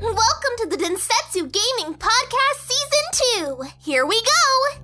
[0.00, 3.64] Welcome to the Densetsu Gaming Podcast Season 2.
[3.80, 4.79] Here we go.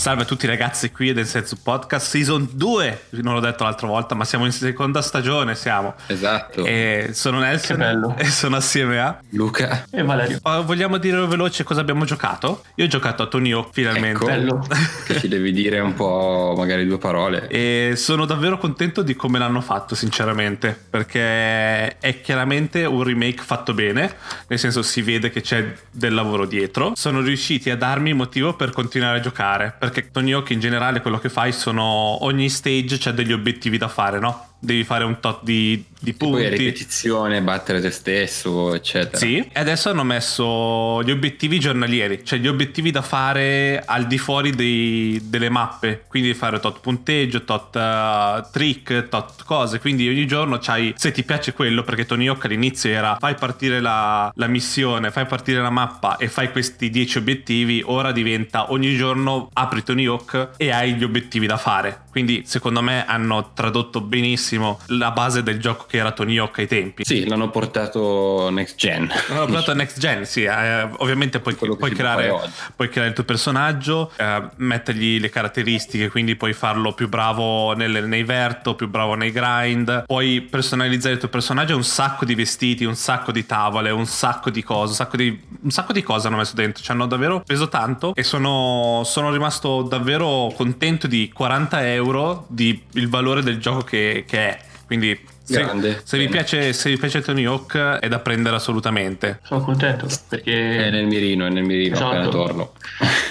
[0.00, 3.86] Salve a tutti ragazzi, qui è del Sensu Podcast Season 2, non l'ho detto l'altra
[3.86, 5.92] volta, ma siamo in seconda stagione, siamo.
[6.06, 6.64] Esatto.
[6.64, 9.20] E sono Nelson e sono assieme a...
[9.32, 9.84] Luca.
[9.90, 10.38] E Valerio.
[10.40, 12.64] Oh, vogliamo dire veloce cosa abbiamo giocato?
[12.76, 14.24] Io ho giocato a Tony Hawk finalmente.
[14.24, 14.24] Ecco.
[14.24, 14.66] Bello.
[15.04, 17.48] Che ci devi dire un po', magari due parole.
[17.48, 23.74] E sono davvero contento di come l'hanno fatto, sinceramente, perché è chiaramente un remake fatto
[23.74, 24.14] bene,
[24.46, 26.92] nel senso si vede che c'è del lavoro dietro.
[26.94, 31.18] Sono riusciti a darmi motivo per continuare a giocare, perché Tony Hawk in generale quello
[31.18, 34.49] che fai sono ogni stage c'è degli obiettivi da fare, no?
[34.62, 36.48] Devi fare un tot di, di Poi punti.
[36.48, 39.16] ripetizione, battere te stesso, eccetera.
[39.16, 44.18] Sì, e adesso hanno messo gli obiettivi giornalieri, cioè gli obiettivi da fare al di
[44.18, 50.26] fuori dei- delle mappe, quindi fare tot punteggio, tot eh, trick, tot cose, quindi ogni
[50.26, 54.46] giorno c'hai, se ti piace quello, perché Tony Hawk all'inizio era fai partire la, la
[54.46, 59.82] missione, fai partire la mappa e fai questi 10 obiettivi, ora diventa ogni giorno apri
[59.82, 64.48] Tony Hawk e hai gli obiettivi da fare, quindi secondo me hanno tradotto benissimo
[64.86, 67.04] la base del gioco che era Tony Hawk ai tempi.
[67.04, 69.10] Sì, l'hanno portato next gen.
[69.26, 72.32] Provato a Next Gen, sì, eh, ovviamente puoi, puoi creare,
[72.76, 78.00] puoi creare il tuo personaggio, eh, mettergli le caratteristiche, quindi puoi farlo più bravo nelle-
[78.00, 82.84] nei verto, più bravo nei grind, puoi personalizzare il tuo personaggio, un sacco di vestiti,
[82.84, 86.26] un sacco di tavole, un sacco di cose, un sacco di, un sacco di cose
[86.26, 91.30] hanno messo dentro, ci hanno davvero preso tanto e sono, sono rimasto davvero contento di
[91.32, 94.58] 40 euro di il valore del gioco che, che è.
[94.86, 99.40] Quindi se, se vi piace, se vi piace Tony Hawk è da prendere assolutamente.
[99.44, 102.10] Sono contento È perché nel mirino, è nel mirino Esatto.
[102.10, 102.72] appena torno.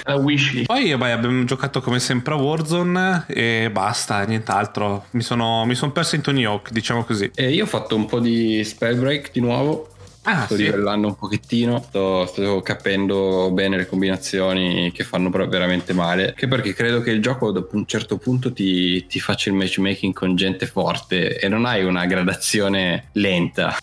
[0.04, 0.66] la wishlist.
[0.68, 5.06] Poi beh, abbiamo giocato come sempre a Warzone e basta, nient'altro.
[5.12, 7.32] Mi sono, mi sono perso in Tony Hawk, diciamo così.
[7.36, 9.90] E io ho fatto un po' di spellbreak di nuovo.
[10.30, 10.64] Ah, sto sì.
[10.64, 16.30] livellando un pochettino, sto, sto capendo bene le combinazioni che fanno però veramente male.
[16.30, 20.14] Anche perché credo che il gioco dopo un certo punto ti, ti faccia il matchmaking
[20.14, 23.76] con gente forte e non hai una gradazione lenta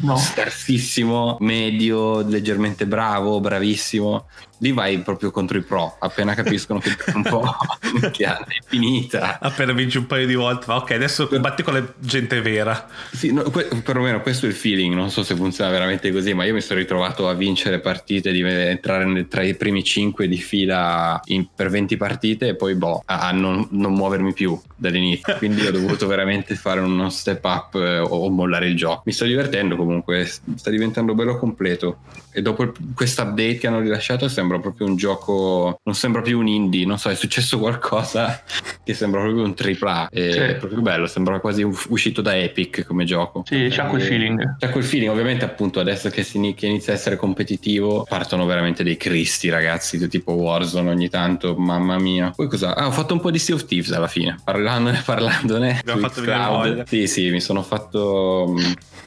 [0.00, 0.16] No.
[0.16, 4.26] scarsissimo, medio, leggermente bravo, bravissimo.
[4.62, 7.44] Lì vai proprio contro i pro, appena capiscono che un po'
[8.18, 9.38] è finita.
[9.40, 12.86] Appena vinci un paio di volte, va ok, adesso combatti con la gente vera.
[13.10, 16.44] Sì, no, que- perlomeno questo è il feeling, non so se funziona veramente così, ma
[16.44, 21.20] io mi sono ritrovato a vincere partite, di entrare tra i primi 5 di fila
[21.26, 25.36] in- per 20 partite e poi boh, a, non, non muovermi più dall'inizio.
[25.38, 29.02] Quindi ho dovuto veramente fare uno step up eh, o, o mollare il gioco.
[29.06, 32.00] Mi sto divertendo comunque, sta diventando bello completo.
[32.30, 36.38] E dopo il- questo update che hanno rilasciato sembra proprio un gioco, non sembra più
[36.38, 38.42] un indie, non so, è successo qualcosa
[38.84, 40.08] che sembra proprio un AAA.
[40.10, 40.38] E Sì.
[40.38, 43.42] È proprio bello, sembra quasi uscito da Epic come gioco.
[43.46, 44.56] Sì, c'ha quel Eh, feeling.
[44.58, 48.82] C'è quel feeling, ovviamente, appunto, adesso che, si, che inizia a essere competitivo, partono veramente
[48.82, 52.32] dei cristi, ragazzi, tipo Warzone ogni tanto, mamma mia.
[52.34, 52.74] Poi cosa?
[52.74, 55.78] Ah, ho fatto un po' di Sea of Thieves alla fine, parlandone, parlandone.
[55.80, 56.84] Abbiamo fatto voglia.
[56.86, 58.54] Sì, sì, mi sono fatto...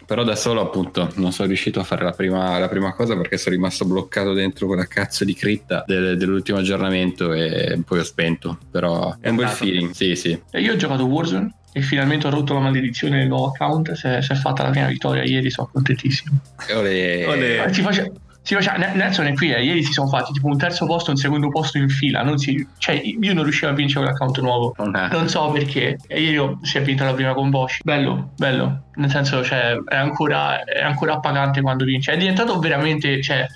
[0.05, 3.37] Però da solo, appunto, non sono riuscito a fare la prima, la prima cosa perché
[3.37, 8.57] sono rimasto bloccato dentro quella cazzo di critta del- dell'ultimo aggiornamento e poi ho spento.
[8.69, 10.39] Però è un bel feeling, sì, sì.
[10.51, 13.93] E io ho giocato Warzone e finalmente ho rotto la maledizione del nuovo account.
[13.93, 16.37] Si è, si è fatta la mia vittoria ieri, sono contentissimo.
[16.67, 17.63] E ole- Ole.
[17.65, 18.11] Eh, Si face-
[18.43, 21.13] faceva- Ne- Nelson è qui, eh, ieri si sono fatti tipo un terzo posto e
[21.13, 22.21] un secondo posto in fila.
[22.23, 24.73] Non si- cioè, io non riuscivo a vincere l'account nuovo.
[24.77, 25.97] Una- Non so perché.
[26.07, 27.79] E ieri si è vinta la prima con Bosch.
[27.83, 28.83] Bello, bello.
[28.95, 32.11] Nel senso, cioè, è ancora, è ancora appagante quando vince.
[32.11, 33.47] È diventato veramente, cioè,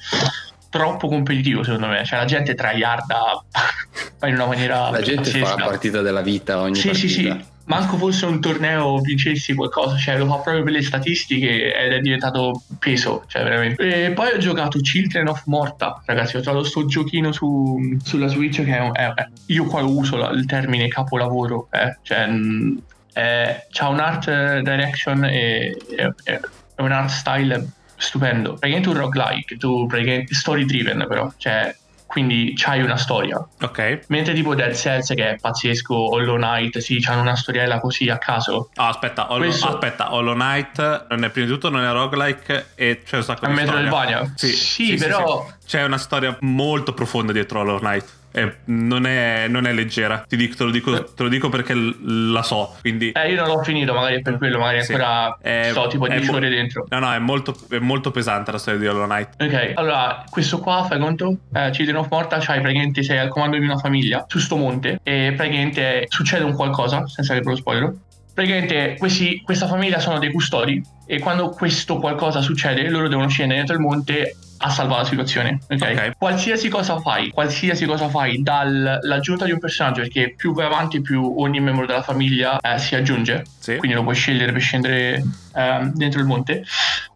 [0.69, 2.03] troppo competitivo secondo me.
[2.05, 3.43] Cioè, la gente tryharda
[4.27, 5.59] in una maniera La gente fa pazzesca.
[5.59, 7.35] la partita della vita ogni Sì, sì, partita.
[7.43, 7.55] sì.
[7.67, 12.00] Manco fosse un torneo vincessi qualcosa, cioè lo fa proprio per le statistiche ed è
[12.00, 14.05] diventato peso, cioè veramente.
[14.05, 18.63] E poi ho giocato Children of Morta, ragazzi, ho trovato sto giochino su- sulla Switch
[18.63, 22.77] che è, è- è- io qua uso la- il termine capolavoro, eh, cioè mh,
[23.11, 26.39] è- c'ha un art direction e, e- e
[26.77, 28.51] un art style stupendo.
[28.53, 31.75] Praticamente un roguelike, tu praticamente story driven però, cioè
[32.07, 33.38] quindi c'hai una storia.
[33.62, 34.00] Ok.
[34.07, 38.18] Mentre tipo Dead Cells che è pazzesco, Hollow Knight, sì, c'hanno una storiella così a
[38.18, 38.69] caso.
[38.75, 42.68] Ah, aspetta, Hollow, Questo- aspetta, Hollow Knight non è prima di tutto, non è roguelike
[42.75, 43.71] e c'è un sacco È di storia.
[43.74, 44.31] Metroidvania?
[44.36, 45.56] Sì, però- sì.
[45.68, 48.06] C'è una storia molto profonda dietro Hollow Knight.
[48.38, 50.24] E non, è, non è leggera.
[50.28, 52.75] Ti dico, te, lo dico, te lo dico perché l- la so.
[52.81, 53.12] Quindi.
[53.12, 54.94] Eh, io non l'ho finito, magari è per quello, magari Sì.
[54.94, 56.86] ancora È- sto tipo è 10 mo- ore dentro.
[56.89, 59.42] No, no, è molto, è molto pesante la storia di Hollow Knight.
[59.42, 61.38] Ok, allora, questo qua, fai conto?
[61.54, 65.00] Eh, Children of Morta, c'hai praticamente, sei al comando di una famiglia su sto monte
[65.01, 67.94] e praticamente succede un qualcosa, senza che ve lo spoiler.
[68.38, 73.57] praticamente questi- questa famiglia sono dei custodi e quando questo qualcosa succede loro devono scendere
[73.57, 75.59] dentro il monte a salvare la situazione.
[75.69, 75.81] ok?
[75.81, 76.12] Ok.
[76.18, 81.39] Qualsiasi cosa fai, qualsiasi cosa fai dall'aggiunta di un personaggio, perché più vai avanti più
[81.39, 83.77] ogni membro della famiglia eh, si aggiunge, Sì.
[83.77, 85.24] quindi lo puoi scegliere per scendere
[85.56, 86.63] ehm, dentro il monte.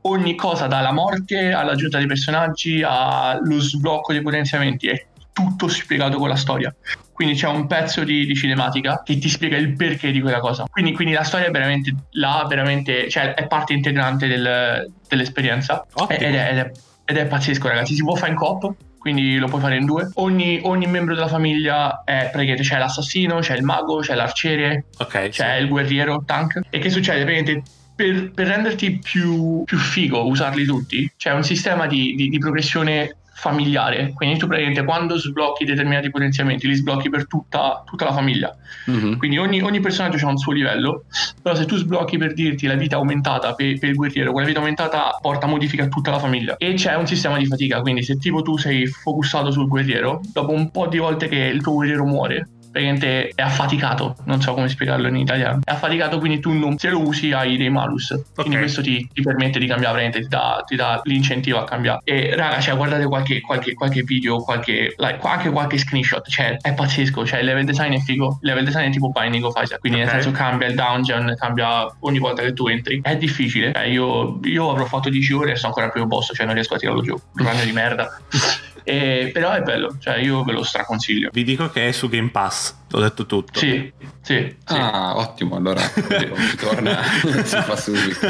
[0.04, 6.28] Ogni cosa dalla morte all'aggiunta dei personaggi allo sblocco dei potenziamenti è tutto spiegato con
[6.28, 6.74] la storia.
[7.14, 10.66] Quindi c'è un pezzo di, di cinematica che ti spiega il perché di quella cosa.
[10.70, 15.86] Quindi, quindi la storia è veramente là, veramente, cioè è parte integrante del- dell'esperienza.
[16.08, 16.72] Ed è, ed, è,
[17.12, 17.94] ed è pazzesco, ragazzi.
[17.94, 18.74] Si può fare in coop.
[18.98, 20.08] Quindi lo puoi fare in due.
[20.16, 25.30] Ogni, ogni membro della famiglia è praticamente c'è l'assassino, c'è il mago, c'è l'arciere, Ok.
[25.30, 26.60] c'è il guerriero, tank.
[26.70, 27.24] E che succede?
[27.24, 27.64] Praticamente
[27.96, 33.18] per, per renderti più, più figo usarli tutti, c'è un sistema di, di- di progressione
[33.42, 34.14] familiare.
[34.14, 38.56] Quindi tu praticamente quando sblocchi determinati potenziamenti, li sblocchi per tutta, tutta la famiglia.
[38.86, 39.18] Mhm.
[39.18, 41.06] Quindi ogni, ogni personaggio ha un suo livello,
[41.42, 44.60] però se tu sblocchi per dirti la vita aumentata per, per il guerriero, quella vita
[44.60, 46.56] aumentata porta modifica a tutta la famiglia.
[46.58, 50.52] E c'è un sistema di fatica, quindi se tipo tu sei focussato sul guerriero, dopo
[50.52, 54.70] un po' di volte che il tuo guerriero muore, praticamente è affaticato, non so come
[54.70, 58.56] spiegarlo in italiano, è affaticato quindi tu non, se lo usi hai dei malus, quindi
[58.56, 58.60] Ok.
[58.62, 62.00] questo ti, ti permette di cambiare, veramente ti dà, ti dà l'incentivo a cambiare.
[62.04, 66.74] E raga, cioè guardate qualche, qualche, qualche video, qualche, like, anche qualche screenshot, cioè è
[66.74, 69.80] pazzesco, cioè il level design è figo, il level design è tipo Binding of Isaac,
[69.80, 70.06] quindi Ok.
[70.06, 74.40] nel senso cambia il dungeon, cambia ogni volta che tu entri, è difficile, Cioè, io,
[74.44, 77.02] io avrò fatto 10 ore e sto ancora primo boss, cioè non riesco a tirarlo
[77.02, 78.08] giù, un di merda.
[78.84, 81.30] E- però è bello, cioè io ve lo straconsiglio.
[81.32, 82.76] Vi dico che è su Game Pass.
[82.92, 83.60] Ho detto tutto.
[83.60, 83.92] Sì,
[84.22, 84.76] sì, sì.
[84.78, 87.02] Ah, ottimo, allora si torna,
[87.44, 88.28] si fa subito.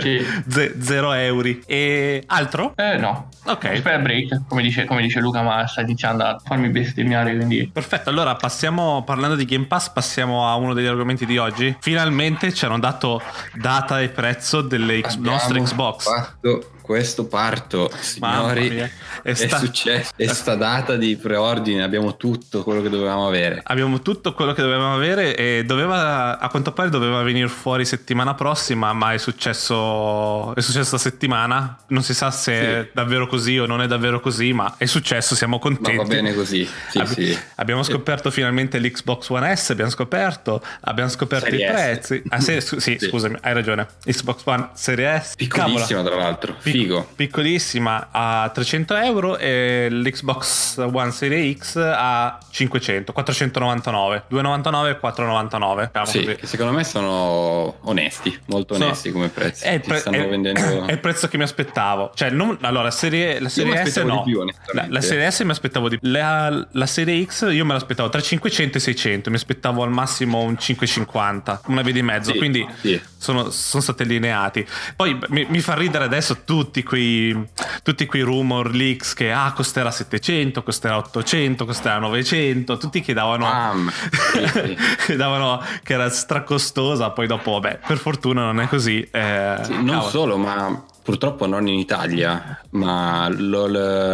[0.00, 0.24] Sì.
[0.48, 1.48] Ze- zero euro.
[1.66, 2.72] E altro?
[2.76, 3.28] Eh no.
[3.44, 3.64] Ok.
[3.64, 7.68] Aspetta break, come dice, come dice Luca, ma sta iniziando a farmi bestemmiare, quindi...
[7.72, 11.76] Perfetto, allora passiamo, parlando di Game Pass, passiamo a uno degli argomenti di oggi.
[11.80, 13.20] Finalmente ci hanno dato
[13.54, 16.04] data e prezzo delle Abbiamo nostre Xbox.
[16.04, 18.76] fatto questo parto, signori.
[18.76, 18.90] È
[19.22, 23.61] È, sta- successo, è sta data di preordine, abbiamo tutto quello che dovevamo avere.
[23.64, 28.34] Abbiamo tutto quello che dovevamo avere e doveva, a quanto pare doveva venire fuori settimana
[28.34, 31.76] prossima, ma è successo, è successo sta settimana.
[31.88, 32.88] Non si sa se è Sì.
[32.92, 35.96] davvero così o non è davvero così, ma è successo, siamo Ma contenti.
[35.96, 36.68] va bene così.
[36.88, 37.38] Sì, Abbi- sì.
[37.56, 41.72] Abbiamo scoperto finalmente l'Xbox One S, abbiamo scoperto, abbiamo scoperto Serie i S.
[41.72, 42.22] prezzi.
[42.28, 43.86] Ah, sì, scu- sì, scusami, hai ragione.
[44.04, 45.34] Xbox One Serie S.
[45.36, 46.54] Piccolissima, tra l'altro.
[46.62, 47.08] Pic- Figo.
[47.14, 53.12] Piccolissima a 300 euro e l'Xbox One Serie X a 500,
[53.52, 55.90] 499, 299 e 499.
[55.92, 59.64] diciamo Sì, secondo me sono onesti, molto Sono- onesti come prezzi.
[59.64, 60.60] È il, pre- è- vendendo...
[60.86, 62.12] è il prezzo che mi aspettavo.
[62.14, 64.22] Cioè, non- allora, serie, la serie S no.
[64.22, 66.10] più, la, la serie S mi aspettavo di più.
[66.10, 69.30] La, la serie X io me l'aspettavo tra 500 e 600.
[69.30, 72.32] Mi aspettavo al massimo un 550, una via di mezzo.
[72.32, 73.00] Sì, quindi sì.
[73.16, 74.66] sono, sono stati allineati.
[74.96, 77.48] Poi mi, mi fa ridere adesso tutti quei,
[77.82, 82.76] tutti quei rumor leaks che ah, costerà 700, costerà 800, costerà 900.
[82.78, 83.41] Tutti che davano.
[84.52, 84.76] Sì.
[85.06, 87.10] che davano che era stracostosa.
[87.10, 89.00] Poi dopo, vabbè, per fortuna non è così.
[89.10, 90.08] eh, Sì, non cavolo.
[90.10, 93.72] solo, ma purtroppo non in Italia, ma l'All,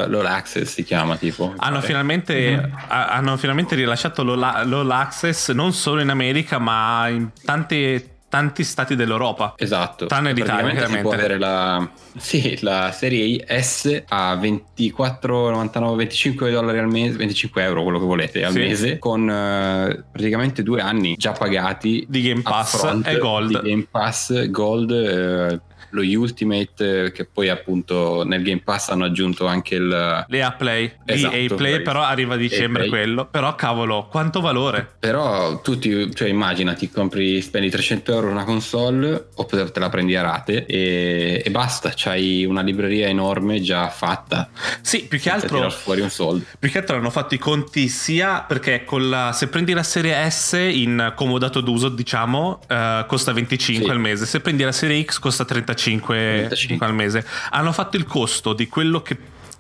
[0.09, 1.53] l'All Access si chiama tipo.
[1.57, 1.87] Hanno Vabbè.
[1.87, 8.17] finalmente, ha- hanno finalmente rilasciato l'All, l'All Access non solo in America, ma in tanti,
[8.29, 9.55] tanti stati dell'Europa.
[9.57, 10.07] Esatto.
[10.07, 16.89] Tranne l'Italia, si può avere la, sì, la serie S a 24,99, 25 dollari al
[16.89, 18.59] mese, 25 euro, quello che volete al Sì.
[18.59, 23.61] mese, con eh, praticamente due anni già pagati Di Game Pass e Gold.
[23.63, 29.05] Di Game Pass, Gold, eh, lo Ultimate, eh, che poi appunto nel Game Pass hanno
[29.05, 30.25] aggiunto anche il...
[30.29, 33.03] L'EA Play, Esatto, Play però arriva a dicembre EA Play.
[33.05, 33.27] quello.
[33.27, 34.89] Però cavolo, quanto valore.
[34.99, 40.17] Però tu ti, cioè immaginati, compri, spendi 300 euro una console oppure te la prendi
[40.17, 44.49] a rate e, e basta, c'hai una libreria enorme già fatta.
[44.81, 46.45] Sì, più che altro fuori un soldo.
[46.59, 50.29] Più che altro hanno fatto i conti sia perché con la, se prendi la serie
[50.31, 53.91] S in comodato d'uso, diciamo, eh, costa 25 Sì.
[53.91, 54.27] al mese.
[54.27, 56.87] Se prendi la serie X costa 35, 35.
[56.87, 57.25] al mese.
[57.51, 59.17] Hanno fatto il costo di quello che,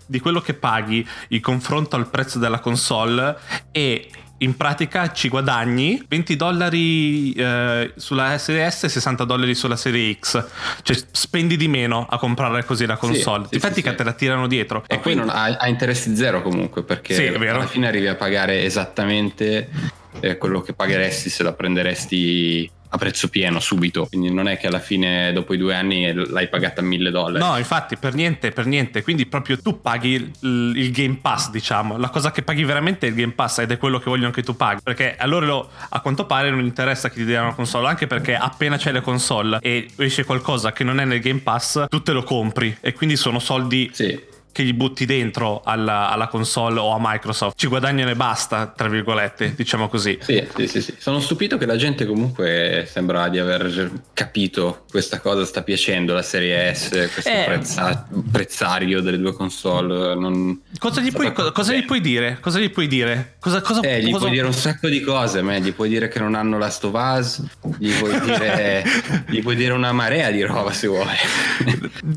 [0.06, 3.36] di quello che paghi in confronto al prezzo della console
[3.70, 9.76] e in pratica ci guadagni 20 dollari eh, sulla serie S e 60 dollari sulla
[9.76, 10.44] serie X.
[10.82, 13.46] Cioè spendi di meno a comprare così la console.
[13.48, 13.96] sì, Infatti sì, che sì.
[13.96, 14.84] te la tirano dietro.
[14.86, 19.68] E poi non ha, ha interessi zero comunque perché alla fine arrivi a pagare esattamente
[20.20, 24.66] eh, quello che pagheresti se la prenderesti a prezzo pieno subito, quindi non è che
[24.66, 27.44] alla fine dopo i due anni l'hai pagata a mille dollari.
[27.44, 29.02] No, infatti, per niente, per niente.
[29.02, 31.98] Quindi proprio tu paghi il, il, Game Pass, diciamo.
[31.98, 34.42] La cosa che paghi veramente è il Game Pass ed è quello che vogliono che
[34.42, 34.80] tu paghi.
[34.82, 38.34] Perché a loro, a quanto pare, non interessa che ti diano una console, anche perché
[38.34, 42.12] appena c'è la console e esce qualcosa che non è nel Game Pass, tu te
[42.12, 42.76] lo compri.
[42.80, 43.90] E quindi sono soldi...
[43.92, 44.27] Sì
[44.58, 47.56] che gli butti dentro alla, alla, console o a Microsoft.
[47.56, 50.18] Ci guadagnano e basta, tra virgolette, diciamo così.
[50.20, 50.94] Sì, sì, sì, sì.
[50.98, 56.22] Sono stupito che la gente comunque sembra di aver capito questa cosa, sta piacendo la
[56.22, 60.16] serie S, questo eh, prezza- prezzario delle due console.
[60.16, 60.60] Non...
[60.76, 62.38] Cosa, gli puoi, cosa, cosa gli puoi, dire?
[62.40, 63.36] Cosa gli puoi dire?
[63.38, 64.24] Cosa, cosa, eh, gli cosa...
[64.24, 65.60] puoi dire un sacco di cose, man.
[65.60, 67.44] gli puoi dire che non hanno la Stovaz,
[67.78, 68.82] gli puoi dire,
[69.28, 71.06] gli puoi dire una marea di roba se vuoi.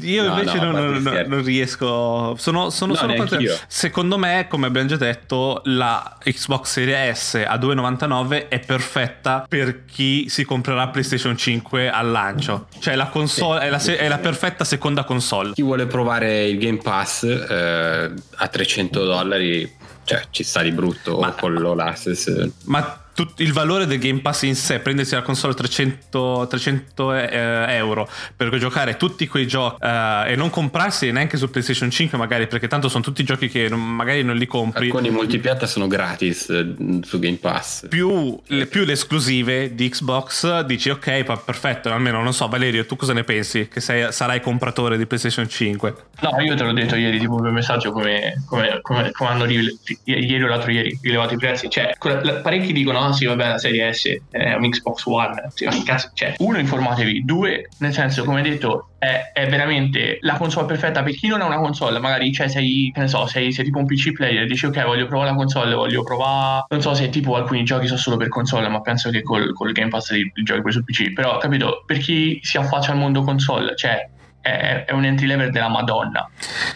[0.01, 3.57] Io no, invece no, non, non, non riesco sono, sono, no, sono contento.
[3.67, 9.85] Secondo me, come abbiamo già detto, la Xbox Series S a 2,99 è perfetta per
[9.85, 12.67] chi si comprerà PlayStation 5 al lancio.
[12.79, 15.53] Cioè, la console sì, è, la, è, la, perfetta seconda console.
[15.53, 19.69] Chi vuole provare il Game Pass eh, a 300 dollari,
[20.03, 22.49] cioè ci sta di brutto ma, con l'All Access.
[22.65, 23.03] Ma
[23.37, 28.55] il valore del Game Pass in sé, prendersi la console 300, 300 eh, euro per
[28.57, 32.89] giocare tutti quei giochi eh, e non comprarsi neanche su PlayStation 5 magari perché tanto
[32.89, 34.85] sono tutti giochi che non, magari non li compri.
[34.85, 37.87] Alcuni multipiatta sono gratis eh, su Game Pass.
[37.87, 42.95] Più le, più le, esclusive di Xbox dici ok perfetto, almeno non so Valerio tu
[42.95, 43.67] cosa ne pensi?
[43.67, 45.95] Che sei, sarai compratore di PlayStation 5?
[46.21, 49.79] No io te l'ho detto ieri tipo per messaggio come, come, come, come hanno rilevato
[50.05, 51.69] ieri o l'altro ieri rilevato i prezzi.
[51.69, 56.11] Cioè parecchi dicono ah sì vabbè la serie S è un Xbox One sì, cazzo,
[56.13, 57.23] cioè, uno informatevi.
[57.23, 61.45] Due nel senso come detto è, è, veramente la console perfetta per chi non ha
[61.45, 61.99] una console.
[61.99, 65.07] Magari cioè sei che ne so sei, sei tipo un PC player dici ok voglio
[65.07, 68.67] provare la console voglio provare non so se tipo alcuni giochi sono solo per console
[68.69, 71.83] ma penso che col, col Game Pass li, li giochi pure sul PC però capito
[71.85, 74.09] per chi si affaccia al mondo console cioè
[74.41, 76.29] è, è un entry level della Madonna.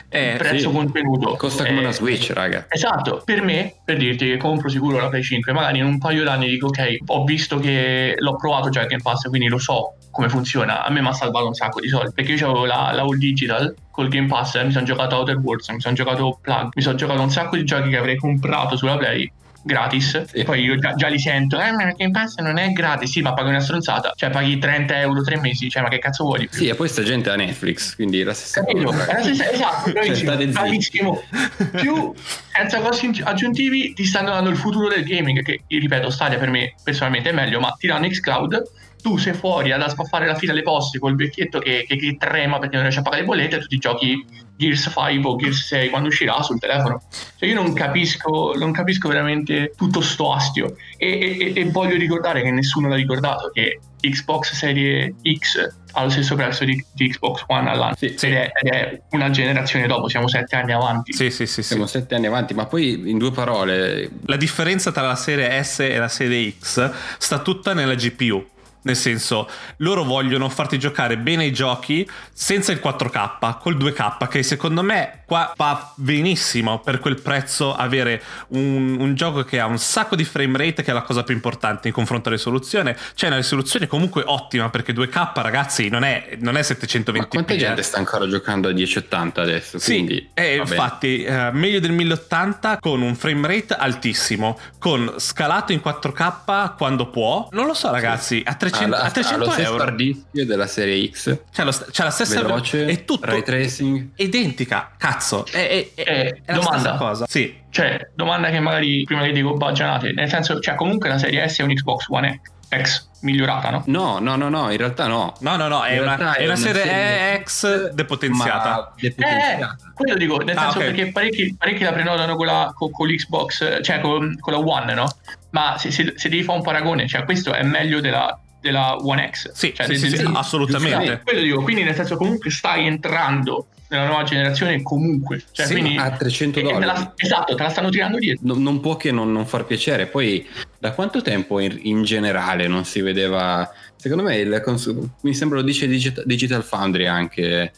[0.08, 0.76] Eh, prezzo sì.
[0.76, 1.36] contenuto.
[1.36, 2.66] Costa come eh, una Switch, raga.
[2.70, 6.24] Esatto, per me, per dirti che compro sicuro la Play 5, magari in un paio
[6.24, 9.96] d'anni dico ok, ho visto che l'ho provato già il Game Pass, quindi lo so
[10.12, 10.86] come funziona.
[10.86, 13.18] A me mi ha salvato un sacco di soldi, perché io avevo la, la All
[13.18, 16.96] Digital col Game Pass, mi sono giocato Outer Worlds, mi sono giocato Plug, mi sono
[16.96, 19.32] giocato un sacco di giochi che avrei comprato sulla Play
[19.66, 20.26] gratis.
[20.26, 20.44] Sì.
[20.44, 23.34] Poi io già, già, li sento, eh, ma Game Pass non è gratis, sì, ma
[23.34, 24.14] paghi una stronzata.
[24.16, 26.48] Cioè, paghi 30 euro tre mesi, cioè, ma che cazzo vuoi?
[26.52, 28.86] Sì, e poi sta gente a Netflix, quindi la stessa Capito?
[28.86, 29.06] cosa.
[29.08, 31.24] È la stessa, esatto, bravissimo, cioè, bravissimo.
[31.72, 32.14] Più
[32.54, 36.76] senza costi aggiuntivi ti stanno dando il futuro del gaming, che, ripeto, Stadia per me
[36.84, 38.64] personalmente è meglio, ma ti danno Xcloud
[39.06, 42.18] tu sei fuori ad a fare la fila alle poste col vecchietto che, che, che,
[42.18, 44.26] trema perché non riesce a pagare le bollette e tu ti giochi
[44.58, 47.04] Gears 5 o Gears 6 quando uscirà sul telefono.
[47.38, 52.42] Cioè io non capisco, non capisco veramente tutto sto astio e, e, e, voglio ricordare
[52.42, 57.44] che nessuno l'ha ricordato che Xbox Serie X ha lo stesso prezzo di, di Xbox
[57.46, 58.26] One all'anno sì, sì.
[58.26, 61.14] Ed, è, ed, è, una generazione dopo, siamo sette anni avanti.
[61.14, 61.62] Sì, sì, sì.
[61.62, 64.10] Siamo sette anni avanti, ma poi in due parole...
[64.26, 68.54] La differenza tra la serie S e la serie X sta tutta nella GPU
[68.86, 74.44] nel senso, loro vogliono farti giocare bene i giochi senza il 4K, col 2K, che
[74.44, 79.80] secondo me qua va benissimo per quel prezzo avere un, un, gioco che ha un
[79.80, 82.96] sacco di frame rate, che è la cosa più importante in confronto alla risoluzione.
[83.16, 87.18] C'è una risoluzione comunque ottima, perché 2K, ragazzi, non è, non è 720p.
[87.18, 89.80] Ma quanta gente sta ancora giocando a 1080 adesso?
[89.80, 95.72] Sì, quindi, eh, infatti, eh, meglio del 1080 con un frame rate altissimo, con scalato
[95.72, 97.48] in 4K quando può.
[97.52, 99.84] Non lo so, ragazzi, a 300 300, a 300 ha euro.
[99.84, 101.40] hard disk della serie X.
[101.52, 104.10] C'è, lo, c'è la stessa veloce, è tutto ray tracing.
[104.16, 105.46] Identica, cazzo.
[105.46, 106.96] È, è, è, è domanda.
[106.96, 107.26] cosa.
[107.28, 107.64] Sì.
[107.70, 111.60] Cioè, domanda che magari prima che dico baggianate, nel senso, cioè comunque la serie S
[111.60, 112.42] è un Xbox One
[112.82, 113.84] X migliorata, no?
[113.88, 115.34] No, no, no, no, in realtà no.
[115.40, 118.94] No, no, no, è, una, è una, serie, serie X depotenziata.
[118.96, 119.76] depotenziata.
[119.80, 120.94] Eh, quello dico, nel ah, senso okay.
[120.94, 124.94] perché parecchi, parecchi, la prenotano con, la, con, con l'Xbox, cioè con, con, la One,
[124.94, 125.08] no?
[125.52, 129.30] Ma se, se, se devi fare un paragone, cioè questo è meglio della, della One
[129.32, 129.52] X.
[129.52, 131.22] Sì, cioè, sì, sì, sì assolutamente.
[131.24, 135.44] Quello dico, quindi nel senso comunque stai entrando nella nuova generazione comunque.
[135.52, 136.80] Cioè, sì, quindi, a 300 dollari.
[136.80, 138.48] Te la, esatto, te la stanno tirando dietro.
[138.48, 140.08] No, non può che non, non, far piacere.
[140.08, 140.48] Poi
[140.80, 143.72] da quanto tempo in, in generale non si vedeva...
[143.96, 147.72] Secondo me cons- mi sembra lo dice Digital Foundry anche,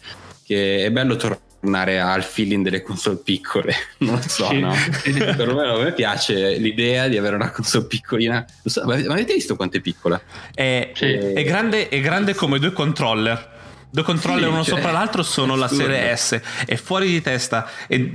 [0.46, 3.74] che è bello tornare tornare al feeling delle console piccole.
[4.00, 4.60] Non so, sì.
[4.60, 4.74] no?
[5.36, 8.46] Perlomeno a me piace l'idea di avere una console piccolina.
[8.64, 10.22] So, ma avete visto quanto è piccola?
[10.54, 11.14] È, sì.
[11.14, 13.56] è, grande, è grande come due controller.
[13.90, 16.40] Due controller sì, uno cioè, sopra l'altro sono la serie S.
[16.66, 17.70] È fuori di testa.
[17.88, 18.14] E,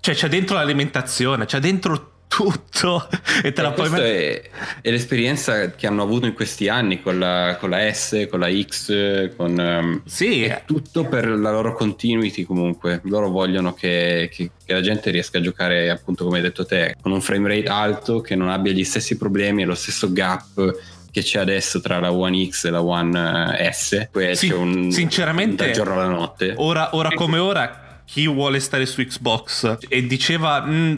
[0.00, 3.08] cioè, c'è dentro l'alimentazione, c'è dentro tutto
[3.42, 4.42] e te E la puoi questa mettere.
[4.42, 8.40] è, è l'esperienza che hanno avuto in questi anni con la, con la S, con
[8.40, 13.00] la X, con ehm, Sì, è tutto per la loro continuity comunque.
[13.04, 16.96] Loro vogliono che, che- che la gente riesca a giocare, appunto come hai detto te,
[17.02, 20.78] con un frame rate alto, che non abbia gli stessi problemi e lo stesso gap
[21.10, 24.08] che c'è adesso tra la One X e la One eh, S.
[24.10, 26.54] Poi Sì, c'è un sinceramente- dal giorno alla notte.
[26.56, 30.94] ora, ora come ora, chi vuole stare su Xbox e diceva "Mm,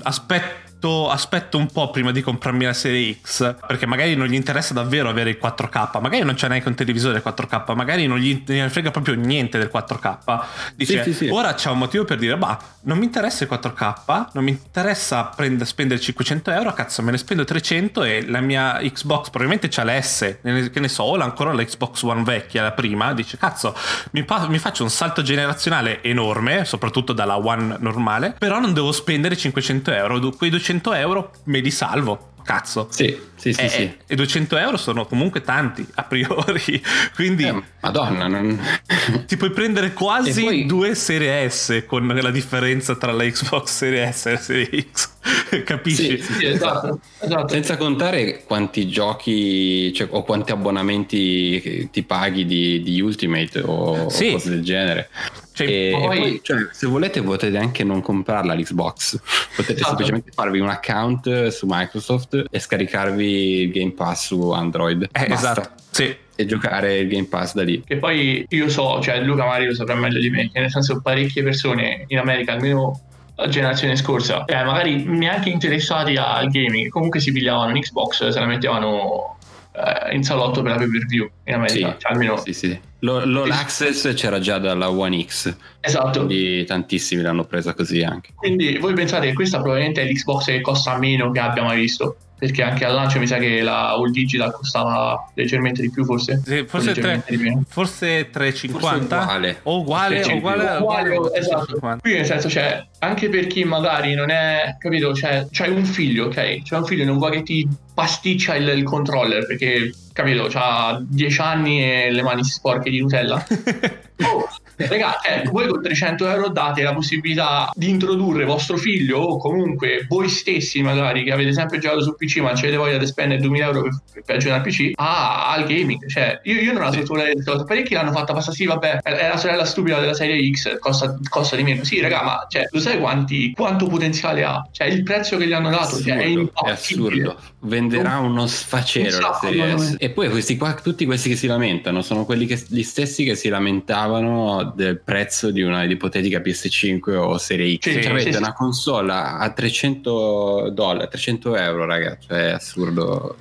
[0.85, 1.23] aspetto.
[1.25, 5.09] Aspetto un po' prima di comprarmi la serie X perché magari non gli interessa davvero
[5.09, 8.91] avere il 4K, magari non c'è neanche un televisore 4K, magari non gli ne frega
[8.93, 10.45] proprio niente del 4K.
[10.76, 11.29] Dice Sì, sì, sì.
[11.33, 15.25] ora c'è un motivo per dire, bah, non mi interessa il 4K, non mi interessa
[15.25, 19.83] prendere, spendere 500 euro, cazzo, me ne spendo 300 e la mia Xbox probabilmente c'ha
[19.83, 23.12] la S, ne- che ne so, o la- ancora la Xbox One vecchia, la prima,
[23.12, 23.75] dice, cazzo,
[24.12, 28.93] mi, pa- mi faccio un salto generazionale enorme, soprattutto dalla One normale, però non devo
[28.93, 32.31] spendere 500 euro, quei 200 euro me li salvo.
[32.45, 32.88] Cazzo.
[32.90, 33.97] Sì, sì, sì, Eh, sì.
[34.07, 36.83] E 200 euro sono comunque tanti a priori.
[37.14, 38.61] Quindi Eh, Madonna, non...
[39.26, 43.71] ti puoi prendere quasi E poi- due serie S con la differenza tra la Xbox
[43.71, 45.12] Serie S e la Serie X.
[45.64, 46.21] Capisci?
[46.21, 47.49] Sì, sì, esatto, esatto.
[47.49, 54.04] Senza contare quanti giochi cioè, o quanti abbonamenti ti paghi di, di Ultimate o, o
[54.04, 55.09] cose del genere.
[55.54, 59.20] Cioè, e, e poi- poi, cioè, se volete potete anche non comprarla l'Xbox,
[59.54, 59.87] potete Esatto.
[59.88, 65.08] semplicemente farvi un account su Microsoft e scaricarvi il Game Pass su Android.
[65.12, 65.70] eh, esatto.
[65.90, 66.14] Sì.
[66.37, 67.80] E giocare il Game Pass da lì.
[67.87, 71.00] Che poi io so, cioè Luca magari lo saprà meglio di me, che nel senso
[71.00, 73.00] parecchie persone in America, almeno
[73.37, 78.40] la generazione scorsa, eh, magari neanche interessati al gaming, comunque si pigliavano un Xbox, se
[78.40, 79.38] la mettevano
[79.76, 82.78] eh, in salotto per la pay per view in America, Sì, cioè, almeno sì, sì.
[83.00, 86.24] Lo- lo- L'Access c'era già dalla One X, esatto.
[86.24, 88.30] quindi tantissimi l'hanno presa così anche.
[88.34, 92.16] Quindi voi pensate che questa probabilmente è l'Xbox che costa meno che abbia mai visto?
[92.36, 96.42] Perché anche al lancio mi sa che la All Digital costava leggermente di più, forse.
[96.44, 97.62] Sì, forse, O tre- leggermente di meno.
[97.68, 99.60] forse 3,50 Forse uguale.
[99.62, 101.76] o uguale, o uguale, Uguale, uguale, uguale, esatto.
[101.78, 102.00] 3,50.
[102.00, 106.26] Qui nel senso c'è anche per chi magari non è capito, cioè c'hai un figlio,
[106.26, 106.62] ok?
[106.62, 110.99] C'è un figlio e non vuoi che ti pasticcia il, il controller perché capito, c'ha
[111.02, 113.44] 10 anni e le mani sporche di Nutella.
[114.23, 119.38] Oh, raga, eh, voi con 300 euro date la possibilità di introdurre vostro figlio o
[119.38, 123.07] comunque voi stessi magari che avete sempre giocato su PC ma non avete voglia di
[123.07, 126.07] spendere 2000 euro per, per giocare al PC a- al gaming.
[126.09, 129.29] Cioè io, io non la sottovaluto questa cosa parecchi l'hanno fatta passare sì vabbè è
[129.29, 131.85] la sorella stupida della serie X costa, costa di meno.
[131.85, 134.66] Sì raga ma cioè, lo sai quanti, quanto potenziale ha?
[134.70, 137.37] Cioè il prezzo che gli hanno dato cioè, è Assurdo, è assurdo.
[137.61, 139.96] Venderà uno sfacelo Un la serie S.
[139.98, 143.35] E poi questi qua, tutti questi che si lamentano, sono quelli che, gli stessi che
[143.35, 147.88] si lamentavano del prezzo di una ipotetica PS5 o Serie X.
[147.88, 148.38] Sì, Cioè, sì, avete sì.
[148.38, 152.27] una console a 300 dollari, 300 euro, ragazzi.
[152.29, 153.37] È assurdo.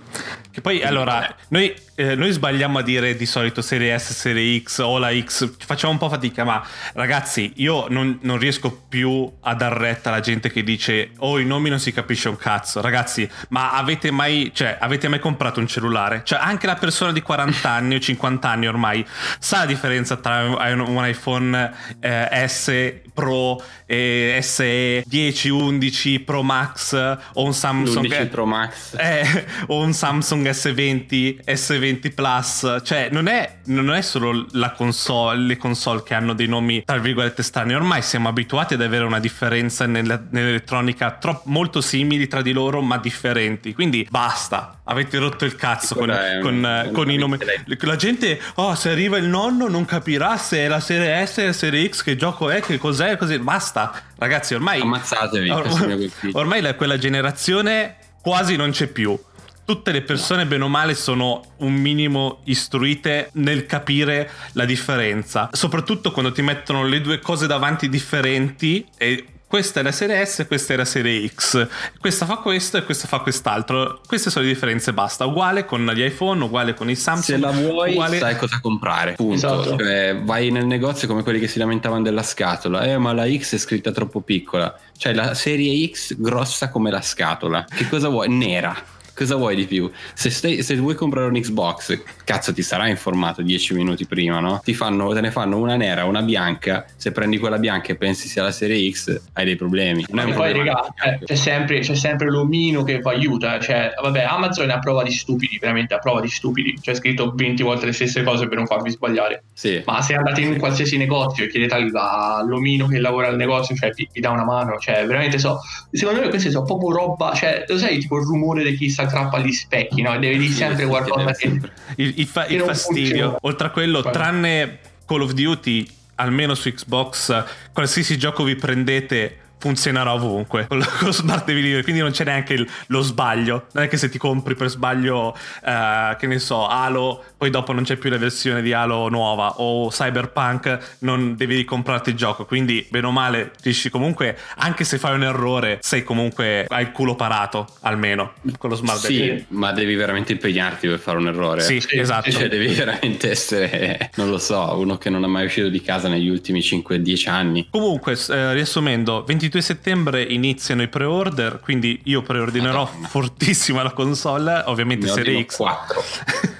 [0.53, 4.77] Che poi allora noi, eh, noi sbagliamo a dire di solito serie S, serie X
[4.77, 6.63] o la X, facciamo un po' fatica, ma
[6.93, 11.45] ragazzi io non, non riesco più a dar retta alla gente che dice oh i
[11.45, 15.65] nomi non si capisce un cazzo, ragazzi ma avete mai, cioè, avete mai comprato un
[15.65, 16.21] cellulare?
[16.23, 19.03] Cioè anche la persona di 40 anni o 50 anni ormai
[19.39, 26.43] sa la differenza tra un un iPhone eh, S Pro e SE 10, 11 Pro
[26.43, 26.93] Max
[27.33, 28.95] o un Samsung L'11 Pro Max.
[28.97, 35.39] eh, o un Samsung S20, S20 Plus, cioè non è, non è solo la console,
[35.39, 39.19] le console che hanno dei nomi tra virgolette strani, ormai siamo abituati ad avere una
[39.19, 45.45] differenza nella- nell'elettronica troppo, molto simili tra di loro ma differenti, quindi basta, avete rotto
[45.45, 47.37] il cazzo con, è con, con i nomi.
[47.79, 51.53] La gente, oh se arriva il nonno non capirà se è la serie S la
[51.53, 54.81] serie X, che gioco è, che cos'è, così, basta, ragazzi ormai...
[54.81, 59.17] Ammazzatevi, Or- ormai la- quella generazione quasi non c'è più.
[59.65, 65.49] Tutte le persone, bene o male, sono un minimo istruite nel capire la differenza.
[65.51, 70.39] Soprattutto quando ti mettono le due cose davanti differenti e questa è la serie S
[70.39, 71.67] e questa è la serie X.
[71.99, 74.01] Questa fa questo e questa fa quest'altro.
[74.05, 75.25] Queste sono le differenze, basta.
[75.25, 77.23] Uguale con gli iPhone, uguale con i Samsung.
[77.23, 78.17] Se la vuoi, uguale...
[78.17, 79.13] sai cosa comprare.
[79.13, 79.35] Punto.
[79.35, 79.77] Esatto.
[79.77, 82.83] Cioè, vai nel negozio come quelli che si lamentavano della scatola.
[82.83, 84.75] Eh, ma la X è scritta troppo piccola.
[84.97, 87.63] Cioè, la serie X grossa come la scatola.
[87.63, 88.29] Che cosa vuoi?
[88.29, 88.75] Nera.
[89.15, 89.89] Cosa vuoi di più?
[90.13, 94.61] Se, stai, se vuoi comprare un Xbox, cazzo ti sarà informato 10 minuti prima, no?
[94.63, 98.27] Ti fanno, te ne fanno una nera, una bianca, se prendi quella bianca e pensi
[98.27, 100.05] sia la serie X, hai dei problemi.
[100.09, 103.59] Non è un poi, raga, c'è, sempre, c'è sempre l'omino che aiuta.
[103.59, 106.77] Cioè, vabbè, Amazon è a prova di stupidi, veramente a prova di stupidi.
[106.79, 109.43] C'è scritto 20 volte le stesse cose per non farvi sbagliare.
[109.53, 109.81] Sì.
[109.85, 113.91] Ma se andate in qualsiasi negozio e chiedete al- all'omino che lavora al negozio, cioè
[113.91, 114.77] vi, vi dà una mano.
[114.79, 115.59] Cioè, veramente so.
[115.91, 117.33] Secondo me queste sono proprio roba.
[117.33, 120.17] Cioè, lo sai, tipo il rumore di chi si aggrappa agli specchi, no?
[120.17, 121.47] Devi dire sempre qualcosa deve che.
[121.47, 121.71] sempre.
[121.97, 123.37] Il, il fa- Che il non fastidio, funziona.
[123.41, 124.19] oltre a quello, Guarda.
[124.19, 130.83] tranne Call of Duty, almeno su Xbox, qualsiasi gioco vi prendete funzionerà ovunque con lo,
[130.85, 134.09] con lo smart delivery quindi non c'è neanche il- lo sbaglio non è che se
[134.09, 138.17] ti compri per sbaglio eh, che ne so Halo poi dopo non c'è più la
[138.17, 143.51] versione di Halo nuova o Cyberpunk non devi ricomprarti il gioco quindi bene o male
[143.61, 148.69] riesci comunque anche se fai un errore sei comunque hai il culo parato almeno con
[148.69, 151.59] lo smart Sì, ma devi veramente impegnarti per fare un errore.
[151.63, 155.67] sì, esatto Cioè, devi veramente essere, non lo so, uno che non è mai uscito
[155.67, 157.67] di casa negli ultimi 5-10 anni.
[157.69, 163.07] Comunque, eh, riassumendo, 22 settembre iniziano i pre-order, quindi io preordinerò Madonna.
[163.07, 165.55] fortissima la console, ovviamente Ne Serie X.
[165.57, 166.03] 4.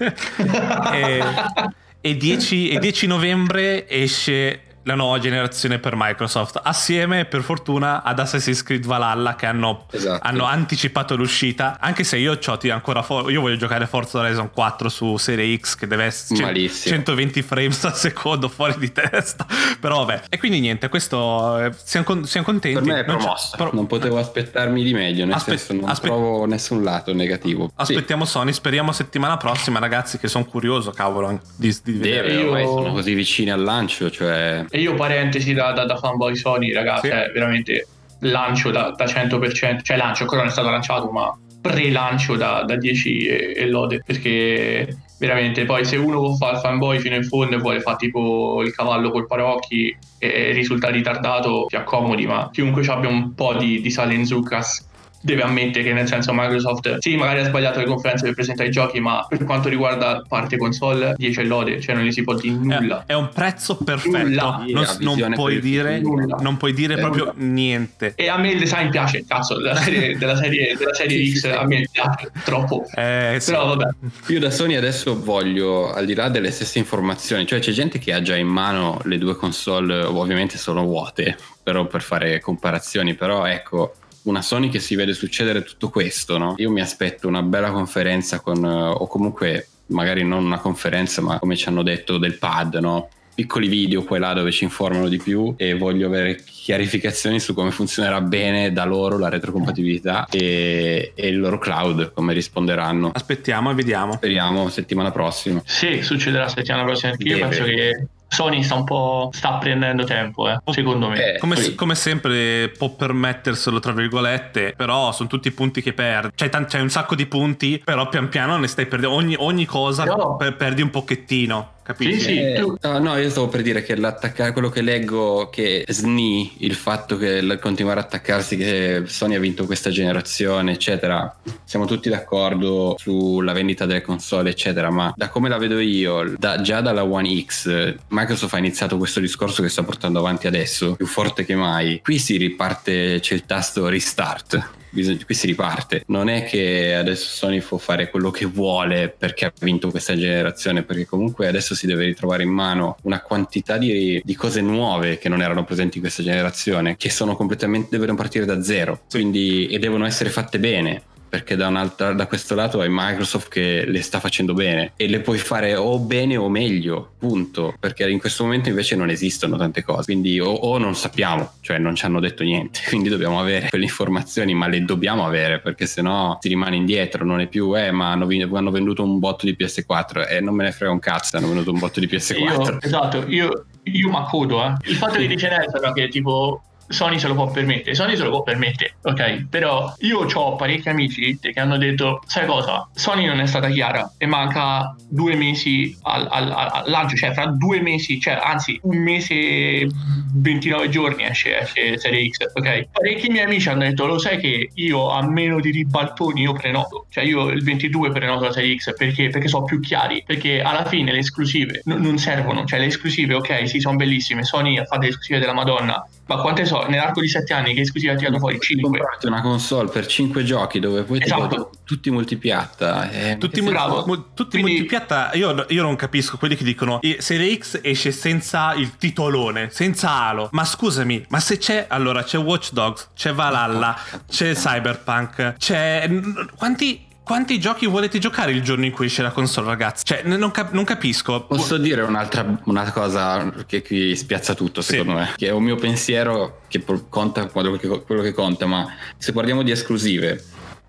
[0.94, 8.04] e, e 10, e 10 novembre esce la nuova generazione per Microsoft, assieme per fortuna
[8.04, 10.26] ad Assassin's Creed Valhalla che hanno, Esatto.
[10.28, 14.90] hanno anticipato l'uscita, anche se io c'ho ancora for- io voglio giocare Forza Horizon 4
[14.90, 16.96] su Serie X che deve essere cen- Malissimo.
[16.96, 19.46] 120 frames al secondo fuori di testa,
[19.80, 20.24] però vabbè.
[20.30, 22.80] E quindi niente, questo eh, siamo, con- siamo contenti.
[22.80, 25.90] Per me è Non promossa, pro- non potevo aspettarmi di meglio, nel Aspe- senso non
[25.90, 27.68] aspe- trovo nessun lato negativo.
[27.68, 32.34] Sì, Aspettiamo Sony, speriamo settimana prossima, ragazzi, che sono curioso, cavolo, di, di vedere.
[32.34, 34.66] Io- ormai sono così vicini al lancio, cioè...
[34.76, 37.14] E io parentesi da, da, da fanboy Sony, ragazzi, Sì.
[37.14, 37.88] è veramente
[38.22, 41.32] lancio da, da 100%, cioè lancio ancora non è stato lanciato, ma
[41.62, 46.62] pre-lancio da, da 10 e, e lode, perché veramente poi se uno può fare il
[46.62, 51.66] fanboy fino in fondo e vuole fare tipo il cavallo col parocchi e risulta ritardato,
[51.68, 54.90] ti accomodi, ma chiunque abbia un po' di, di sale in zuccas
[55.24, 58.72] deve ammettere che nel senso Microsoft sì magari ha sbagliato le conferenze per presentare i
[58.72, 62.34] giochi ma per quanto riguarda parte console 10 e lode cioè non gli si può
[62.36, 64.66] dire nulla È, è un prezzo perfetto, Nulla.
[65.00, 66.38] non, non puoi dire, Nulla.
[66.42, 67.10] non puoi dire Nulla.
[67.10, 68.14] proprio niente.
[68.16, 71.66] E a me il design piace, cazzo, della serie, della serie, della serie X a
[71.66, 72.86] me piace troppo.
[72.96, 73.52] Eh, sì.
[73.52, 73.90] Però vabbè,
[74.28, 78.14] Io da Sony adesso voglio, al di là delle stesse informazioni, cioè c'è gente che
[78.14, 83.46] ha già in mano le due console, ovviamente sono vuote, però per fare comparazioni, però
[83.46, 86.56] ecco, una Sony che si vede succedere tutto questo, no?
[86.58, 91.40] Io mi aspetto una bella conferenza con, eh, o comunque magari non una conferenza, ma
[91.40, 93.10] come ci hanno detto del pad, no?
[93.36, 97.56] Piccoli video qua e là dove ci informano di più e voglio avere chiarificazioni su
[97.56, 103.10] come funzionerà bene da loro la retrocompatibilità e, e il loro cloud, come risponderanno.
[103.12, 104.14] Aspettiamo e vediamo.
[104.14, 105.62] Speriamo settimana prossima.
[105.66, 107.48] sì, succederà settimana prossima perché io Deve.
[107.48, 111.36] penso che Sony sta un po' sta prendendo tempo, eh, secondo me.
[111.36, 116.32] Eh, Come, poi- come sempre può permetterselo tra virgolette, però sono tutti punti che perdi.
[116.36, 119.16] C'hai, tan- c'hai un sacco di punti, però pian piano ne stai perdendo.
[119.16, 120.36] Ogni, ogni cosa No.
[120.38, 122.20] per- perdi un pochettino, capisci?
[122.20, 122.40] Sì, sì.
[122.40, 126.56] Eh, tu- ah, no, io stavo per dire che l'attaccare quello che leggo che SNI,
[126.60, 131.36] il fatto che il continuare a attaccarsi che Sony ha vinto questa generazione, eccetera.
[131.64, 136.62] Siamo tutti d'accordo sulla vendita delle console, eccetera, ma da come la vedo io, da-
[136.62, 141.06] già dalla One X, Microsoft ha iniziato questo discorso che sta portando avanti adesso, più
[141.06, 142.00] forte che mai.
[142.02, 144.70] Qui si riparte, c'è il tasto restart.
[144.94, 146.04] Qui si riparte.
[146.08, 150.84] Non è che adesso Sony può fare quello che vuole perché ha vinto questa generazione,
[150.84, 155.30] perché comunque adesso si deve ritrovare in mano una quantità di, di cose nuove che
[155.30, 159.02] non erano presenti in questa generazione, che sono completamente, devono partire da zero.
[159.10, 161.02] Quindi, e devono essere fatte bene.
[161.34, 165.20] Perché da, un'altra, da questo lato hai Microsoft che le sta facendo bene e le
[165.20, 167.74] puoi fare o bene o meglio, punto.
[167.80, 171.80] Perché in questo momento invece non esistono tante cose, quindi o, o non sappiamo, cioè
[171.80, 175.88] non ci hanno detto niente, quindi dobbiamo avere quelle informazioni, ma le dobbiamo avere perché
[175.88, 179.56] sennò si rimane indietro, non è più, eh, ma hanno, hanno venduto un botto di
[179.58, 182.38] PS4 e non me ne frega un cazzo, hanno venduto un botto di PS4.
[182.38, 184.76] Io, esatto, io, io mi accodo, eh.
[184.84, 188.30] Il fatto che dice Nelson che tipo Sony se lo può permettere, Sony se lo
[188.30, 189.46] può permettere, ok?
[189.50, 192.88] Però io ho parecchi amici che hanno detto, sai cosa?
[192.94, 197.48] Sony non è stata chiara e manca due mesi al, al- al- lancio, cioè fra
[197.48, 199.90] due mesi, cioè anzi un mese e
[200.36, 202.88] 29 giorni esce, esce Serie X, ok?
[202.92, 207.06] Parecchi miei amici hanno detto, lo sai che io a meno di ribaltoni io prenoto,
[207.10, 210.86] cioè io il 22 prenoto la Serie X perché, perché sono più chiari, perché alla
[210.86, 214.86] fine le esclusive n- non servono, cioè le esclusive ok sì sono bellissime, Sony ha
[214.86, 218.16] fatto le esclusive della Madonna, Ma quante so, nell'arco di 7 anni che esclusiva ha
[218.16, 218.58] tirato fuori?
[218.60, 218.90] 5.
[218.90, 221.72] comprarti una console per 5 giochi dove poi Esatto.
[221.84, 223.10] tutti multipiatta.
[223.12, 227.18] eh, Tutti, multi- mu- tutti Quindi- multipiatta, io, io non capisco quelli che dicono "Eh,
[227.20, 230.48] Serie X esce senza il titolone, senza Halo.
[230.54, 233.98] Ma scusami, ma se c'è, allora c'è Watch Dogs, c'è Valhalla,
[234.30, 236.10] c'è Cyberpunk, c'è...
[236.56, 237.12] Quanti...
[237.24, 240.04] Quanti giochi volete giocare il giorno in cui esce la console, ragazzi?
[240.04, 241.46] Cioè, non, cap- non capisco.
[241.46, 244.92] Posso dire un'altra una cosa che qui spiazza tutto, Sì.
[244.98, 248.86] secondo me, che è un mio pensiero che conta quello che, quello che conta, ma
[249.18, 250.44] se parliamo di esclusive,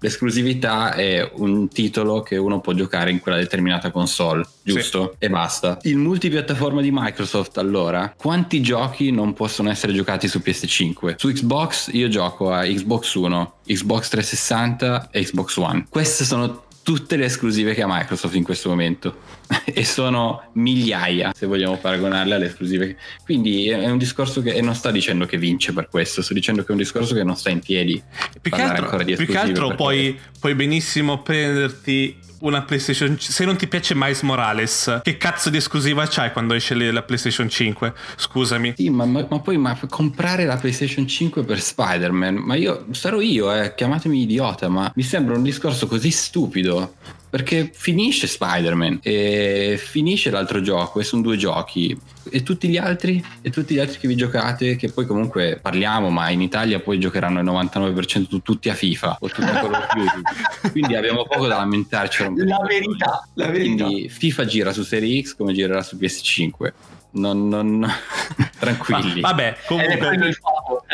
[0.05, 5.17] l'esclusività è un titolo che uno può giocare in quella determinata console, giusto?
[5.19, 5.79] E basta.
[5.83, 11.15] Il multipiattaforma di Microsoft, allora, quanti giochi non possono essere giocati su PS5?
[11.17, 15.87] Su Xbox io gioco a Xbox One, Xbox 360 e Xbox One.
[15.89, 19.17] Queste sono tutte le esclusive che ha Microsoft in questo momento.
[19.77, 24.61] E sono migliaia se vogliamo paragonarle alle esclusive che- quindi è un discorso che e
[24.61, 27.37] non sta dicendo che vince per questo sto dicendo che è un discorso che non
[27.37, 28.01] sta in piedi.
[28.41, 33.57] Più che altro, più che altro perché- puoi, puoi benissimo prenderti una PlayStation se non
[33.57, 38.75] ti piace Miles Morales che cazzo di esclusiva c'hai quando esce la PlayStation 5 scusami.
[38.77, 43.21] Sì, ma, ma- ma poi ma comprare la PlayStation 5 per Spider-Man, ma io sarò
[43.21, 46.95] io, eh, chiamatemi idiota, ma mi sembra un discorso così stupido.
[47.35, 51.99] Perché finisce Spider-Man e finisce l'altro gioco e sono due giochi.
[52.31, 53.21] E tutti gli altri?
[53.43, 57.01] E tutti gli altri che vi giocate, che poi comunque parliamo, ma in Italia poi
[57.01, 60.71] giocheranno il 99% tu- tutti a FIFA o tutti a Call of Duty.
[60.71, 62.23] Quindi abbiamo poco da lamentarci.
[62.37, 63.85] La verità, la verità.
[63.87, 66.73] Quindi FIFA gira su Serie X come girerà su PS5.
[67.15, 67.85] Non, non...
[68.61, 69.21] tranquilli.
[69.21, 69.91] Ma- vabbè Ed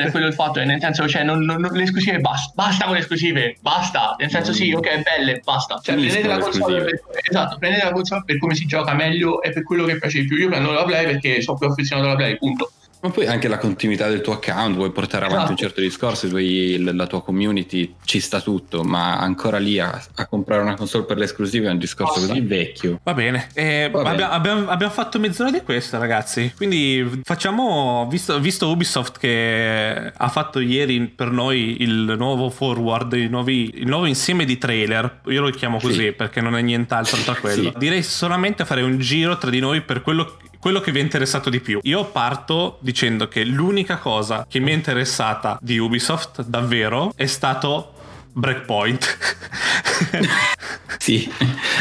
[0.07, 1.73] è quello il fatto, è quello il fatto, e nel senso, cioè, non, non- non-
[1.73, 5.81] le esclusive basta, basta con le esclusive, basta, nel senso sì, ok, belle, basta.
[5.83, 9.43] Cioè, prendete la le console per, esatto, prendete la console per come si gioca meglio
[9.43, 10.37] e per quello che piace di più.
[10.37, 12.71] Io prendo la Play perché sono più affezionato alla Play, punto.
[13.03, 15.53] Ma poi anche la continuità del tuo account, vuoi portare avanti Esatto.
[15.53, 19.79] un certo discorso, i tuoi- l- la tua community ci sta tutto, ma ancora lì
[19.79, 22.29] a, a comprare una console per le esclusive è un discorso Basta.
[22.29, 23.01] così vecchio.
[23.03, 24.11] Va bene, Eh, Va bene.
[24.11, 26.53] abbia- Abbiamo, abbiamo fatto mezz'ora di questa, ragazzi.
[26.57, 33.29] Quindi facciamo, visto, visto Ubisoft che ha fatto ieri per noi il nuovo forward, i
[33.29, 36.13] nuovi- il nuovo insieme di trailer, io lo chiamo così Sì.
[36.13, 37.71] perché non è nient'altro tra quello.
[37.71, 37.73] Sì.
[37.79, 41.51] Direi solamente fare un giro tra di noi per quello quello che vi è interessato
[41.51, 41.81] di più.
[41.83, 47.95] Io parto dicendo che l'unica cosa che mi è interessata di Ubisoft davvero è stato
[48.33, 49.17] Breakpoint.
[50.99, 51.31] Sì,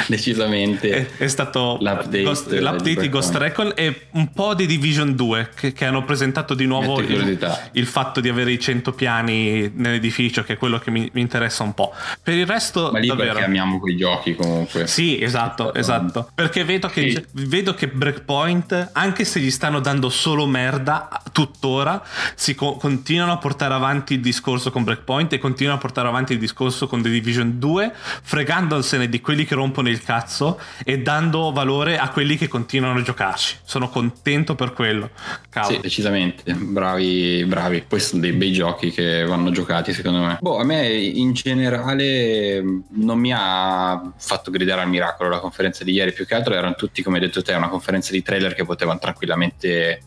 [0.07, 0.89] decisamente.
[1.17, 5.49] è, è stato L'update, Ghost- l'update di Ghost Recon e un po' di Division 2
[5.55, 7.37] che, che hanno presentato di nuovo il,
[7.73, 11.63] il fatto di avere i 100 piani nell'edificio che è quello che mi, mi interessa
[11.63, 14.87] un po' per il resto ma lì davvero perché amiamo quei giochi comunque.
[14.87, 16.29] sì, esatto, esatto.
[16.33, 17.25] Perché vedo che, Sì.
[17.45, 22.01] vedo che Breakpoint, anche se gli stanno dando solo merda tuttora,
[22.35, 26.33] si co- continuano a portare avanti il discorso con Breakpoint e continuano a portare avanti
[26.33, 31.51] il discorso con The Division 2, fregandosene di quelli che rompono il cazzo e dando
[31.51, 33.57] valore a quelli che continuano a giocarci.
[33.63, 35.11] Sono contento per quello.
[35.49, 35.75] Cavolo.
[35.75, 37.83] Sì, decisamente, bravi, bravi.
[37.87, 40.37] Poi sono dei bei giochi che vanno giocati, secondo me.
[40.41, 45.91] Boh, a me in generale non mi ha fatto gridare al miracolo la conferenza di
[45.91, 46.13] ieri.
[46.13, 48.99] Più che altro erano tutti, come hai detto te, una conferenza di trailer che potevano
[48.99, 50.01] tranquillamente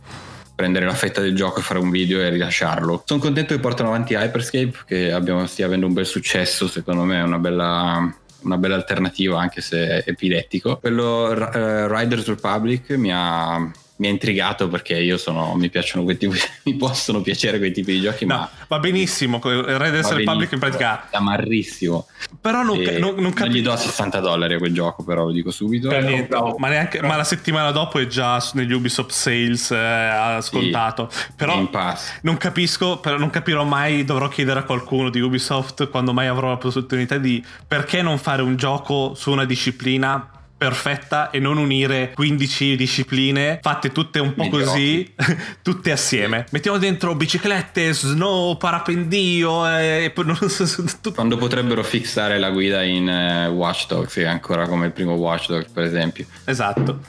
[0.55, 3.03] prendere la fetta del gioco e fare un video e rilasciarlo.
[3.07, 7.19] Sono contento che portano avanti Hyperscape, che abbiamo, stia avendo un bel successo, secondo me
[7.19, 13.71] è una bella una bella alternativa anche se epilettico quello eh, Riders Republic mi ha,
[13.97, 17.93] mi ha intrigato perché io sono mi piacciono quei tipi mi possono piacere quei tipi
[17.93, 19.39] di giochi No, ma va benissimo.
[19.43, 21.09] Red Dead va Republic in pratica.
[21.11, 22.07] è amarrissimo
[22.41, 23.59] Però non, E non, non non capisco.
[23.59, 26.57] gli do 60 dollari a quel gioco però lo dico subito Per niente, bravo.
[26.59, 31.09] ma, neanche, ma la settimana dopo è già negli Ubisoft Sales eh, ha scontato.
[31.37, 35.89] Però Game Pass non capisco, però non capirò mai, dovrò chiedere a qualcuno di Ubisoft
[35.91, 40.29] quando mai avrò la possibilità di perché non fare un gioco su una disciplina
[40.63, 45.13] perfetta e non unire 15 discipline fatte tutte un po' così
[45.61, 46.47] tutte assieme.
[46.51, 51.13] Mettiamo dentro biciclette snow parapendio e poi non so tutto.
[51.13, 55.71] Quando potrebbero fissare la guida in eh, Watch Dogs ancora come il primo Watch Dogs
[55.73, 56.27] per esempio.
[56.45, 57.01] Esatto.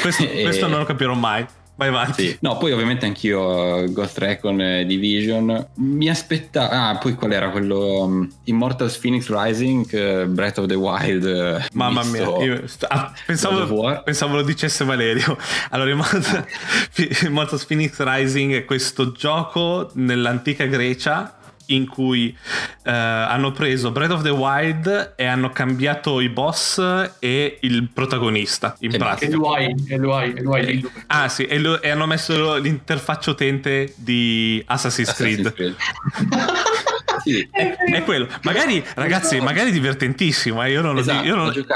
[0.00, 1.44] Questo, E- questo non lo capirò mai
[1.82, 2.36] vai avanti Sì.
[2.40, 5.66] No, poi ovviamente anch'io eh, Ghost Recon e Division.
[5.76, 6.68] Mi aspettavo.
[6.72, 8.04] Ah, poi qual era quello?
[8.04, 11.24] um, Immortals Phoenix Rising, eh, Breath of the Wild.
[11.26, 15.36] eh, Mamma mia, io st- ah, pensavo, pensavo lo dicesse Valerio.
[15.70, 16.44] Allora, Immortals
[17.24, 21.36] Immortals Phoenix Rising è questo gioco nell'antica Grecia
[21.74, 22.36] in cui
[22.84, 26.80] eh, hanno preso Breath of the Wild e hanno cambiato i boss
[27.18, 29.36] e il protagonista in E E pratica.
[29.36, 30.90] l'UI, e l'UI, e l'UI lì.
[31.08, 35.46] Ah sì, e, lo- e hanno messo l'interfaccia utente di Assassin's Creed.
[35.46, 35.76] Assassin's Creed.
[37.24, 38.28] sì, È, è quello.
[38.42, 40.62] Magari, ragazzi, magari è divertentissimo.
[40.64, 41.66] eh, Io non, lo esatto, dico, io, non,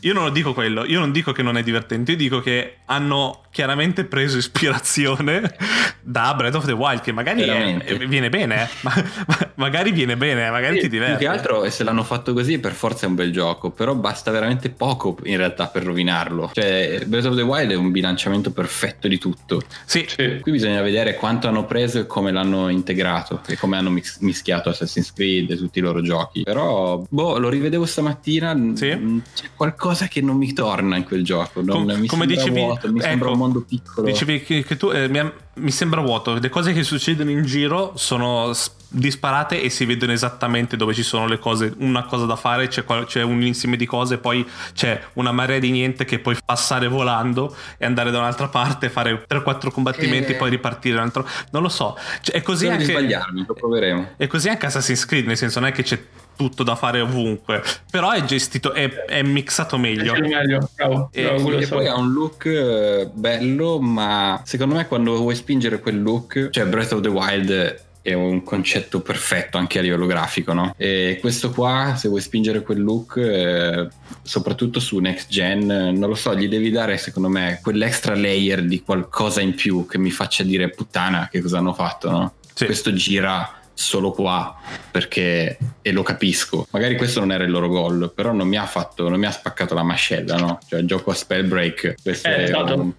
[0.00, 0.84] io non lo dico quello.
[0.84, 2.12] Io non dico che non è divertente.
[2.12, 5.54] Io dico che hanno chiaramente preso ispirazione
[6.00, 7.00] da Breath of the Wild.
[7.02, 8.06] Che magari è- Veramente.
[8.06, 8.62] viene bene.
[8.62, 8.68] eh.
[8.82, 8.94] Ma,
[9.26, 11.24] ma- magari viene bene, eh, magari ti Più diverti.
[11.24, 13.70] che altro, e se l'hanno fatto così, per forza è un bel gioco.
[13.70, 16.50] Però basta veramente poco in realtà per rovinarlo.
[16.54, 19.62] Cioè, Breath of the Wild è un bilanciamento perfetto di tutto.
[19.84, 20.38] Sì, Sì.
[20.40, 25.12] Qui bisogna vedere quanto hanno preso e come l'hanno integrato e come hanno mischiato Assassin's
[25.12, 26.42] Creed e tutti i loro giochi.
[26.42, 28.54] Però, boh, lo rivedevo stamattina.
[28.74, 29.22] Sì?
[29.34, 31.62] C'è qualcosa che non mi torna in quel gioco.
[31.62, 34.06] Non, Com- mi come sembra dicevi- vuoto, mi sembra ecco, un mondo piccolo.
[34.06, 35.20] Dicevi che, che tu eh, mi,
[35.54, 36.34] mi sembra vuoto.
[36.34, 41.02] Le cose che succedono in giro sono s- disparate e si vedono esattamente dove ci
[41.02, 41.72] sono le cose.
[41.78, 45.58] Una cosa da fare, c'è, qual- c'è un insieme di cose, poi c'è una marea
[45.58, 50.34] di niente che puoi passare volando e andare da un'altra parte, fare 3-4 combattimenti e
[50.36, 50.96] poi ripartire.
[50.96, 51.96] un altro- Non lo so.
[52.20, 52.84] Cioè, è così anche.
[52.84, 54.10] sbagliarmi, lo proveremo.
[54.16, 55.98] È così anche Assassin's Creed, nel senso non è che c'è
[56.34, 60.14] tutto da fare ovunque, però è gestito, è, è mixato meglio.
[60.14, 61.74] È meglio, bravo, E- bravo, quello E so.
[61.76, 66.64] poi ha un look eh, bello, ma secondo me quando vuoi spingere quel look, cioè
[66.66, 70.74] Breath of the Wild è un concetto perfetto anche a livello grafico, no?
[70.76, 73.88] E questo qua, se vuoi spingere quel look, eh,
[74.22, 78.82] soprattutto su next gen, non lo so, gli devi dare secondo me quell'extra layer di
[78.82, 82.34] qualcosa in più che mi faccia dire puttana che cosa hanno fatto, no?
[82.52, 82.66] Sì.
[82.66, 84.56] Questo gira solo qua
[84.90, 88.64] perché e lo capisco magari questo non era il loro goal però non mi ha
[88.66, 92.42] fatto non mi ha spaccato la mascella no cioè gioco a Spellbreak questo Eh, è
[92.44, 92.74] esatto.
[92.74, 92.92] un-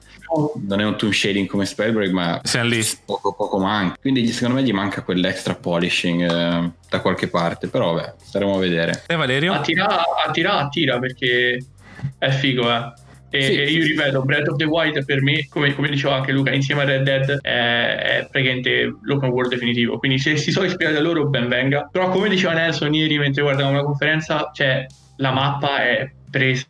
[0.68, 2.84] non è un toon shading come Spellbreak ma Siamo lì.
[3.06, 7.94] poco poco manca quindi secondo me gli manca quell'extra polishing eh, da qualche parte però
[7.94, 9.54] vabbè staremo a vedere E Valerio?
[9.54, 9.88] Attira,
[10.26, 11.64] attira, attira perché
[12.18, 12.92] è figo, eh.
[13.36, 16.32] E, Sì, e io ripeto, Breath of the Wild per me, come, come diceva anche
[16.32, 19.98] Luca, insieme a Red Dead è, è praticamente l'open world definitivo.
[19.98, 21.90] Quindi se si sono ispirati a loro, ben venga.
[21.92, 24.86] Però come diceva Nelson ieri mentre guardavamo la conferenza, cioè
[25.18, 26.68] la mappa è presa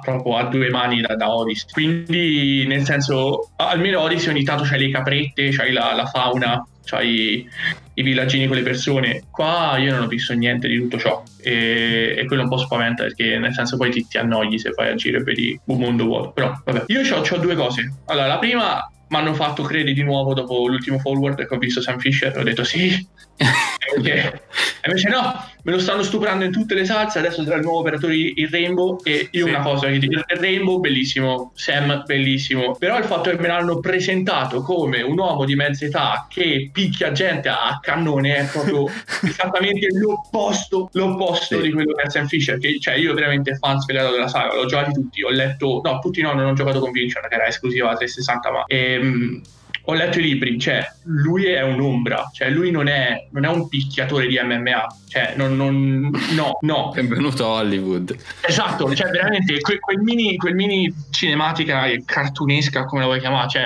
[0.00, 1.72] proprio a due mani da, da Odyssey.
[1.72, 7.48] Quindi nel senso, almeno Odyssey ogni tanto c'hai le caprette, c'hai la, la fauna, c'hai
[7.98, 9.22] i villaggini con le persone.
[9.30, 13.02] Qua io non ho visto niente di tutto ciò e, e quello un po' spaventa
[13.04, 16.30] perché nel senso poi ti, ti annogli se fai agire per il- un mondo vuoto.
[16.32, 17.92] Però vabbè, io ho due cose.
[18.06, 21.80] Allora, la prima mi hanno fatto credere di nuovo dopo l'ultimo forward che ho visto
[21.80, 23.06] Sam Fisher, ho detto sì.
[23.36, 24.42] Perché-
[24.82, 27.80] e invece no, me lo stanno stuprando in tutte le salse, adesso sarà il nuovo
[27.80, 29.50] operatore il Rainbow e io Sì.
[29.50, 33.80] una cosa che dico, il Rainbow bellissimo, Sam bellissimo, però il fatto che me l'hanno
[33.80, 38.86] presentato come un uomo di mezza età che picchia gente a cannone è proprio
[39.26, 41.62] esattamente l'opposto, l'opposto Sì.
[41.62, 44.66] di quello che è Sam Fisher, che cioè io veramente fan sfegato della saga, l'ho
[44.66, 47.88] giocati tutti, ho letto, no tutti no, non ho giocato con Vincion che era esclusiva
[47.94, 48.64] 360 ma...
[48.66, 49.40] ehm,
[49.88, 53.68] ho letto i libri, cioè lui è un'ombra, cioè lui non è, non è un
[53.68, 58.16] picchiatore di MMA, cioè non, non- no, no, benvenuto a Hollywood.
[58.40, 63.64] Esatto, cioè veramente que- quel, mini, quel mini cinematica cartunesca, come la vuoi chiamare, cioè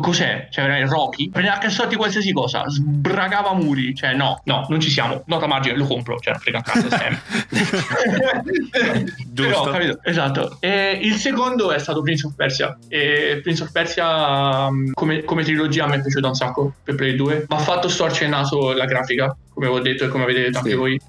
[0.00, 0.48] cos'è?
[0.50, 1.30] Cioè Rocky?
[1.30, 5.76] Prendeva a cassotti qualsiasi cosa, sbragava muri, cioè no, no, non ci siamo, nota margine,
[5.76, 7.20] lo compro, cioè frega cazzo sempre.
[9.32, 9.62] Giusto.
[9.62, 9.98] Però, capito?
[10.02, 10.56] Esatto.
[10.60, 12.76] E il secondo è stato Prince of Persia.
[12.88, 17.14] E Prince of Persia um, come, come trilogia mi è piaciuta un sacco per Play
[17.16, 17.46] 2.
[17.48, 20.58] Mi ha fatto storcere il naso la grafica, come ho detto e come avete detto
[20.58, 20.76] anche Sì.
[20.76, 21.00] voi.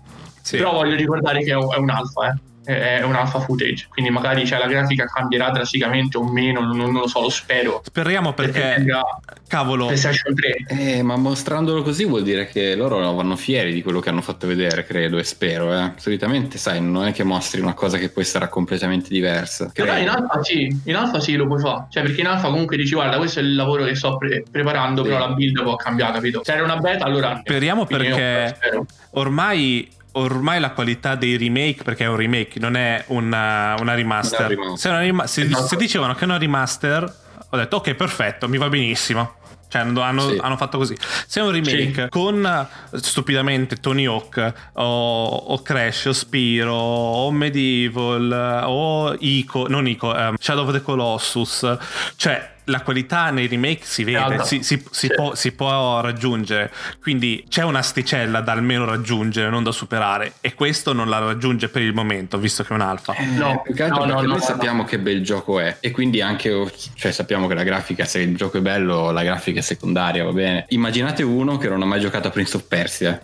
[0.42, 0.58] Sì.
[0.58, 2.36] Però voglio ricordare che è un, è un alfa, eh.
[2.66, 6.94] È un alfa footage, quindi magari cioè, la grafica cambierà drasticamente o meno, non, non
[6.94, 7.82] lo so, lo spero.
[7.84, 9.04] Speriamo perché, tenga
[9.48, 10.66] cavolo, PlayStation 3.
[10.68, 14.48] Eh, ma mostrandolo così vuol dire che loro vanno fieri di quello che hanno fatto
[14.48, 15.74] vedere, credo, e spero.
[15.78, 15.92] Eh.
[15.98, 19.70] Solitamente, sai, non è che mostri una cosa che poi sarà completamente diversa.
[19.74, 20.12] Però in Credo.
[20.12, 21.86] alfa sì, in alfa sì lo puoi fare.
[21.90, 25.04] Cioè, perché in alfa comunque dici, guarda, questo è il lavoro che sto pre- preparando,
[25.04, 25.10] Sì.
[25.10, 26.42] però la build può cambiare, capito?
[26.44, 27.42] Se era una beta, allora.
[27.44, 28.58] Speriamo perché
[29.12, 34.52] ormai, ormai la qualità dei remake, perché è un remake, non è una, una remaster.
[34.52, 34.78] È un.
[34.78, 35.68] Se, una rima- se- Esatto.
[35.68, 37.16] se dicevano che è una remaster,
[37.50, 39.36] ho detto ok, perfetto, mi va benissimo.
[39.68, 40.38] Cioè, hanno, Sì.
[40.42, 40.96] hanno fatto così.
[41.28, 42.10] Se è un remake Sì.
[42.10, 50.16] con stupidamente Tony Hawk o, o Crash o Spiro o Medieval o Ico, non Ico,
[50.16, 51.78] ehm, Shadow of the Colossus,
[52.16, 54.44] cioè la qualità nei remake si vede, alta.
[54.44, 56.72] si, si- si può, si può raggiungere.
[57.02, 60.34] Quindi c'è un'asticella da almeno raggiungere, non da superare.
[60.42, 63.14] E questo non la raggiunge per il momento, visto che è un alfa.
[63.16, 64.46] Eh, No, più che altro no, no, perché no, noi no.
[64.46, 68.36] sappiamo che bel gioco è e quindi anche cioè, sappiamo che la grafica se il
[68.36, 72.00] gioco è bello la grafica è secondaria va bene immaginate uno che non ha mai
[72.00, 73.20] giocato a Prince of Persia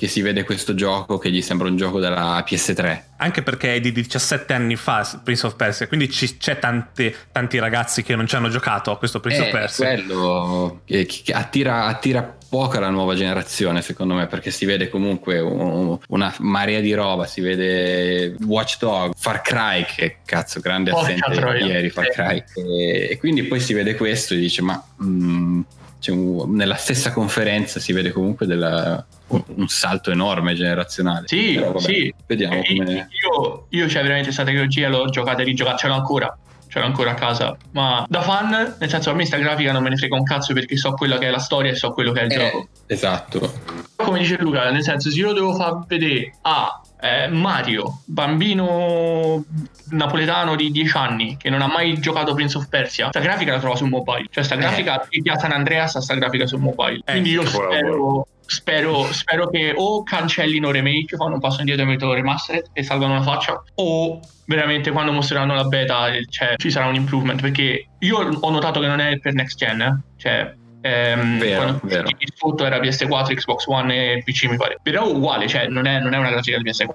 [0.00, 3.02] che si vede questo gioco che gli sembra un gioco della PS3.
[3.18, 7.58] Anche perché è di 17 anni fa Prince of Persia, quindi ci, c'è tanti, tanti
[7.58, 9.86] ragazzi che non ci hanno giocato a questo Prince è of Persia.
[9.88, 15.38] quello che, che attira, attira poca la nuova generazione secondo me perché si vede comunque
[15.38, 21.30] un, una marea di roba si vede Watch Dog Far Cry che cazzo grande assente
[21.62, 22.08] ieri Far.
[22.08, 25.60] Cry e, e quindi poi si vede questo e dice ma mm,
[26.08, 31.80] un- nella stessa conferenza si vede comunque della- un, salto enorme generazionale Sì, Però, vabbè,
[31.80, 32.14] sì.
[32.26, 35.94] vediamo Eh, come Io, io c'è veramente questa tecnologia, l'ho giocata e rigiocata, ce l'ho
[35.94, 36.38] ancora.
[36.68, 37.56] Ce l'ho ancora a casa.
[37.72, 40.54] Ma da fan, nel senso, a me sta grafica non me ne frega un cazzo
[40.54, 42.68] perché so quella che è la storia e so quello che è il Eh, gioco.
[42.86, 43.52] esatto
[43.96, 49.44] Come dice Luca, nel senso, se io lo devo far vedere a eh, Mario, bambino
[49.90, 53.58] napoletano di 10 anni che non ha mai giocato Prince of Persia, sta grafica la
[53.58, 54.26] trova su mobile.
[54.30, 57.00] Cioè, sta grafica di Piazza San Andreas sta grafica su mobile.
[57.04, 61.88] Eh, Quindi io spero, spero, spero che o cancellino remake, fanno un passo indietro e
[61.88, 66.70] mettono remastered e salvano la faccia, o veramente quando mostreranno la beta eh, cioè, ci
[66.70, 67.40] sarà un improvement.
[67.40, 70.00] Perché io ho notato che non è per next gen, eh.
[70.16, 70.58] cioè.
[70.80, 72.08] Ehm, Vero, quando vero.
[72.34, 74.78] sotto era PS4, Xbox One e PC mi pare.
[74.82, 76.94] Però è uguale, cioè non è, non è una grafica di PS4.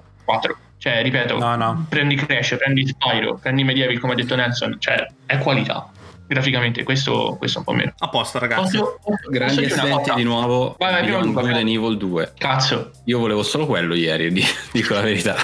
[0.78, 1.86] Cioè, ripeto, No, no.
[1.88, 5.88] prendi Crash, prendi Spyro, prendi Medieval come ha detto Nelson, cioè è qualità.
[6.26, 7.92] Graficamente, questo, questo è un po' meno.
[7.98, 8.78] A posto, ragazzi.
[8.78, 13.18] Posso- posso grandi assenti di nuovo Vai, vai, Beyond Good and Evil 2 Cazzo, Io
[13.18, 15.36] volevo solo quello ieri, di- dico la verità.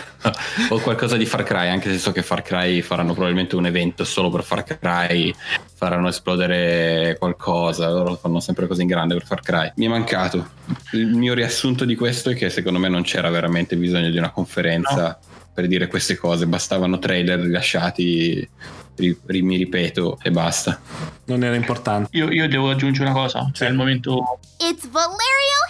[0.71, 4.05] o qualcosa di Far Cry, anche se so che Far Cry faranno probabilmente un evento
[4.05, 5.35] solo per Far Cry,
[5.75, 9.73] faranno esplodere qualcosa, loro fanno sempre cose in grande per Far Cry.
[9.77, 10.49] Mi è mancato.
[10.93, 14.31] Il mio riassunto di questo è che secondo me non c'era veramente bisogno di una
[14.31, 15.19] conferenza
[15.55, 18.49] per dire queste cose, bastavano trailer rilasciati,
[18.97, 20.81] ri- ri- mi ripeto, e basta.
[21.27, 22.17] Non era importante.
[22.17, 25.19] io, io devo aggiungere una cosa, cioè il momento It's Valerio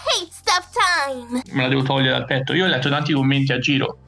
[0.06, 1.42] Hate Stuff time!
[1.52, 2.52] me la devo togliere dal petto.
[2.54, 3.98] Io ho letto tanti commenti a giro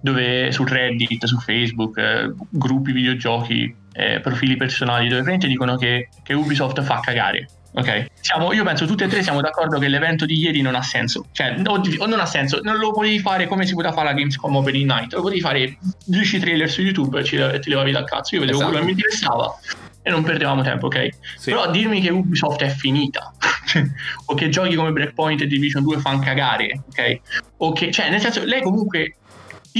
[0.00, 6.08] dove su Reddit, su Facebook, eh, gruppi videogiochi, eh, profili personali, dove veramente dicono che,
[6.22, 7.48] che Ubisoft fa cagare.
[7.70, 10.82] Ok, siamo, io penso tutti e tre siamo d'accordo che l'evento di ieri non ha
[10.82, 11.26] senso.
[11.32, 14.14] Cioè, o, o non ha senso, non lo potevi fare come si poteva fare la
[14.14, 18.04] Gamescom Opening Night, lo potevi fare 10 trailer su YouTube e ci- ti levavi dal
[18.04, 18.34] cazzo.
[18.34, 18.72] Io vedevo Esatto.
[18.72, 19.54] quello che mi interessava
[20.02, 21.08] e non perdevamo tempo, ok?
[21.36, 21.50] Sì.
[21.50, 23.32] Però dirmi che Ubisoft è finita,
[24.26, 27.20] o che giochi come Breakpoint e Division 2 fanno cagare, ok?
[27.58, 29.16] O che, cioè, nel senso, lei comunque.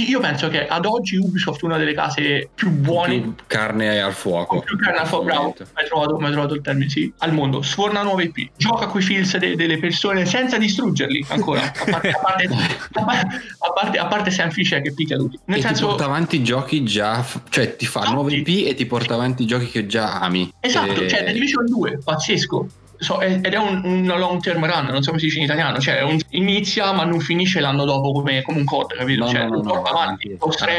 [0.07, 3.19] Io penso che ad oggi Ubisoft è una delle case più buone.
[3.19, 4.55] Più carne al fuoco.
[4.57, 7.61] con più carne al fuoco, bravo, hai trovato, hai trovato il termine, sì, al mondo,
[7.61, 12.19] sforna nuove IP, gioca coi feels de- delle persone senza distruggerli ancora, a parte, a
[12.19, 13.27] parte, a parte,
[13.59, 15.37] a parte, a parte Sam Fisher che picchia tutti.
[15.45, 18.85] Nel e ti senso, porta avanti giochi già, cioè ti fa nuove IP e ti
[18.85, 20.51] porta avanti giochi che già ami.
[20.59, 22.67] Esatto, E- cioè The Division 2, pazzesco.
[23.01, 25.45] So, è- ed è un, una long term run, non so come si dice in
[25.45, 29.23] italiano, cioè un- inizia ma non finisce l'anno dopo come, come un COD, capito?
[29.23, 30.35] No, cioè, no, no, porta avanti,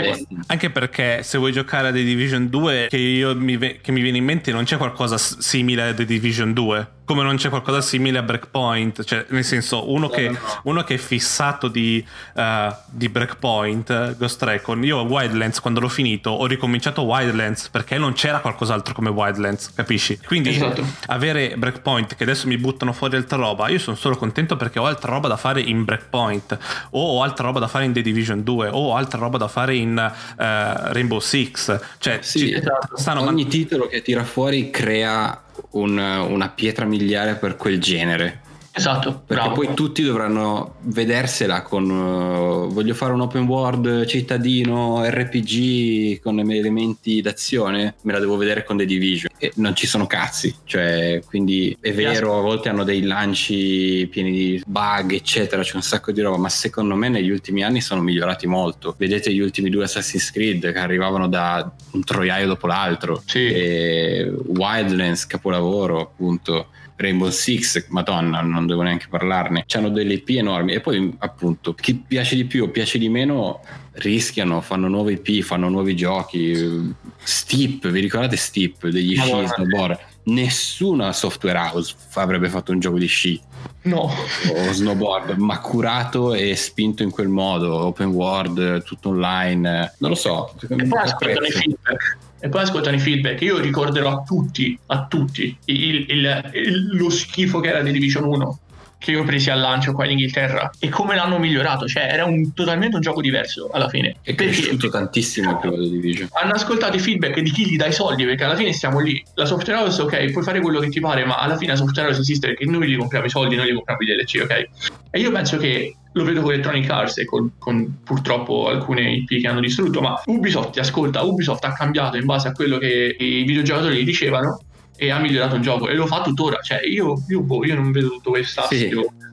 [0.08, 0.36] avanti.
[0.48, 4.00] Anche perché se vuoi giocare a The Division 2, che, io mi, ve- che mi
[4.02, 6.88] viene in mente, non c'è qualcosa simile a The Division 2.
[7.11, 9.02] Come non c'è qualcosa simile a Breakpoint.
[9.02, 10.61] Cioè, nel senso, uno, No, che, no, no.
[10.62, 12.06] uno che è fissato di,
[12.36, 14.84] eh, di Breakpoint, Ghost Recon.
[14.84, 20.20] Io Wildlands, quando l'ho finito, ho ricominciato Wildlands perché non c'era qualcos'altro come Wildlands, capisci?
[20.24, 20.84] Quindi Esatto.
[21.06, 24.86] avere Breakpoint che adesso mi buttano fuori altra roba, io sono solo contento perché ho
[24.86, 26.56] altra roba da fare in Breakpoint,
[26.90, 29.48] o ho altra roba da fare in The Division 2, o ho altra roba da
[29.48, 31.76] fare in eh, Rainbow Six.
[31.98, 32.96] Cioè, Sì, ci- esatto.
[32.96, 38.40] stanno Ogni titolo che tira fuori crea un- una pietra miliare per quel genere.
[38.72, 39.54] Esatto, Perché bravo.
[39.54, 47.20] poi tutti dovranno vedersela con uh, voglio fare un open world cittadino RPG con elementi
[47.20, 49.32] d'azione, me la devo vedere con The Division.
[49.38, 54.30] E non ci sono cazzi, cioè, quindi è vero, a volte hanno dei lanci pieni
[54.30, 58.00] di bug, eccetera, c'è un sacco di roba, ma secondo me negli ultimi anni sono
[58.00, 58.94] migliorati molto.
[58.96, 63.22] Vedete gli ultimi due Assassin's Creed che arrivavano da un troiaio dopo l'altro.
[63.26, 63.46] Sì.
[63.46, 66.68] E Wildlands, capolavoro, appunto.
[67.01, 69.64] Rainbow Six, madonna, non devo neanche parlarne.
[69.66, 73.61] C'hanno delle IP enormi e poi appunto chi piace di più o piace di meno
[73.92, 76.94] rischiano, fanno nuove IP, fanno nuovi giochi.
[77.22, 79.98] Steep, vi ricordate Steep degli sci snowboard?
[80.22, 83.40] Nessuna software house avrebbe fatto un gioco di sci
[83.82, 84.11] No,
[84.55, 89.94] o snowboard, ma curato e spinto in quel modo, open world, tutto online.
[89.98, 90.55] Non lo so.
[90.68, 92.18] e poi ascoltano i feedback.
[92.41, 93.41] E poi ascoltano i feedback.
[93.43, 98.24] Io ricorderò a tutti, a tutti, il- il- il- lo schifo che era di Division
[98.24, 98.59] 1
[99.01, 101.86] che io presi al lancio qua in Inghilterra e come l'hanno migliorato.
[101.88, 104.16] Cioè, era un- totalmente un gioco diverso alla fine.
[104.22, 106.28] È Perché- cresciuto tantissimo il primo The Division.
[106.32, 109.22] hanno ascoltato i feedback di chi gli dà i soldi perché alla fine stiamo lì
[109.36, 112.09] la software house ok puoi fare quello che ti pare ma alla fine la software
[112.09, 114.68] house esiste perché noi gli compriamo i soldi noi gli compriamo i DLC ok
[115.12, 119.40] e io penso che lo vedo con Electronic Arts e con, con purtroppo alcune IP
[119.40, 123.16] che hanno distrutto, ma Ubisoft ti ascolta, Ubisoft ha cambiato in base a quello che
[123.18, 124.61] i videogiocatori gli dicevano
[124.96, 126.61] e ha migliorato il gioco e lo fa tuttora.
[126.61, 128.90] Cioè, io, io, boh, io non vedo tutto questo Sì.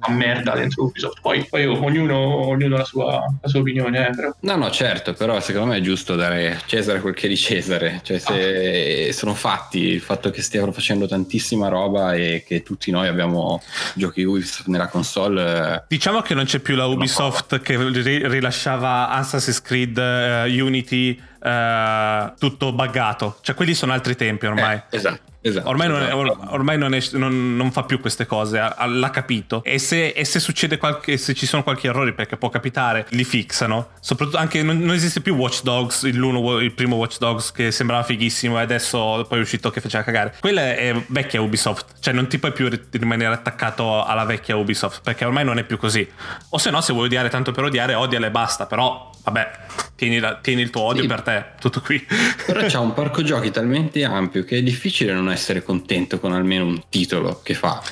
[0.10, 1.20] Merda dentro Ubisoft.
[1.22, 2.18] Poi, poi ognuno,
[2.48, 4.36] ognuno ha la sua, la sua opinione, eh, però.
[4.41, 7.38] No, no, certo, però secondo me è giusto dare a Cesare quel che è di
[7.38, 8.02] Cesare.
[8.04, 13.08] Cioè, se sono fatti il fatto che stiano facendo tantissima roba e che tutti noi
[13.08, 13.62] abbiamo
[13.95, 15.74] giochi Ubisoft nella console.
[15.76, 21.20] eh, Diciamo che non c'è più la Ubisoft che ri- rilasciava Assassin's Creed eh, Unity
[21.41, 23.38] eh, tutto buggato.
[23.41, 24.75] Cioè, quelli sono altri tempi ormai.
[24.89, 25.69] eh, esatto, esatto.
[25.69, 26.17] Ormai, non, esatto.
[26.17, 29.63] or- ormai non, è- non- non fa più queste cose, ha- l'ha capito.
[29.63, 33.23] E se, e se succede qualche, se ci sono qualche errori, perché può capitare, li
[33.23, 33.89] fixano.
[33.99, 38.57] Soprattutto anche non, non esiste più Watch Dogs, il, primo Watch Dogs che sembrava fighissimo
[38.59, 40.35] e adesso poi è uscito che faceva cagare.
[40.39, 45.01] Quella è vecchia Ubisoft, cioè non ti puoi più ri- rimanere attaccato alla vecchia Ubisoft,
[45.03, 46.07] perché ormai non è più così.
[46.49, 48.65] O se no, se vuoi odiare tanto per odiare, odiale e basta.
[48.65, 49.51] Però, vabbè,
[49.95, 51.07] tieni, la- tieni il tuo odio Sì.
[51.07, 52.05] per te, tutto qui.
[52.45, 56.65] Però c'ha un parco giochi talmente ampio che è difficile non essere contento con almeno
[56.65, 57.82] un titolo che fa.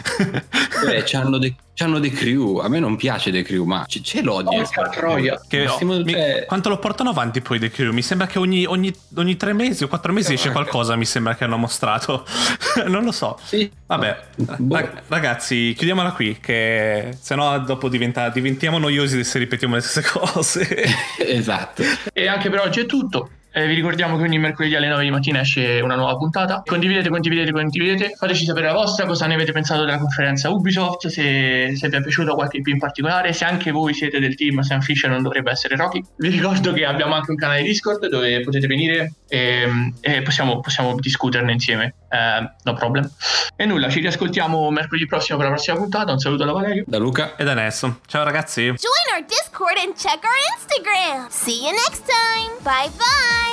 [0.86, 2.58] Cioè, c'hanno dei, c'hanno dei crew.
[2.58, 4.64] A me non piace dei crew, ma c- c'è l'odio.
[4.64, 5.40] Porca troia.
[5.48, 6.16] Che- Massimo, mi-
[6.48, 7.92] quanto lo portano avanti poi The Crew?
[7.92, 10.96] Mi sembra che ogni, ogni, ogni tre mesi o quattro mesi esce qualcosa.
[10.96, 12.26] Mi sembra che hanno mostrato.
[12.88, 13.38] non lo so.
[13.44, 13.70] Sì.
[13.86, 14.20] Vabbè,
[14.58, 14.76] Boh.
[14.76, 16.38] Rag- ragazzi, chiudiamola qui.
[16.42, 20.86] Che sennò dopo diventa- diventiamo noiosi se ripetiamo le stesse cose.
[21.20, 21.84] esatto.
[22.14, 23.30] E anche per oggi è tutto.
[23.58, 26.62] Eh, vi ricordiamo che ogni mercoledì alle 9 di mattina esce una nuova puntata.
[26.66, 28.14] Condividete, condividete, condividete.
[28.18, 32.02] Fateci sapere la vostra, cosa ne avete pensato della conferenza Ubisoft, se, se vi è
[32.02, 35.52] piaciuto qualche IP in particolare, se anche voi siete del team Sam Fisher non dovrebbe
[35.52, 36.04] essere Rocky.
[36.18, 40.94] Vi ricordo che abbiamo anche un canale Discord dove potete venire e, e possiamo, possiamo
[41.00, 41.96] discuterne insieme.
[42.10, 43.10] Eh, no problem.
[43.56, 46.12] E nulla, ci riascoltiamo mercoledì prossimo per la prossima puntata.
[46.12, 46.84] Un saluto da Valerio.
[46.86, 47.38] Da Luca.
[47.38, 48.02] e da Nesso.
[48.06, 48.64] Ciao ragazzi.
[48.64, 51.30] Join our Discord and check our Instagram.
[51.30, 52.52] See you next time.
[52.62, 52.92] Bye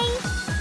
[0.00, 0.51] Bye!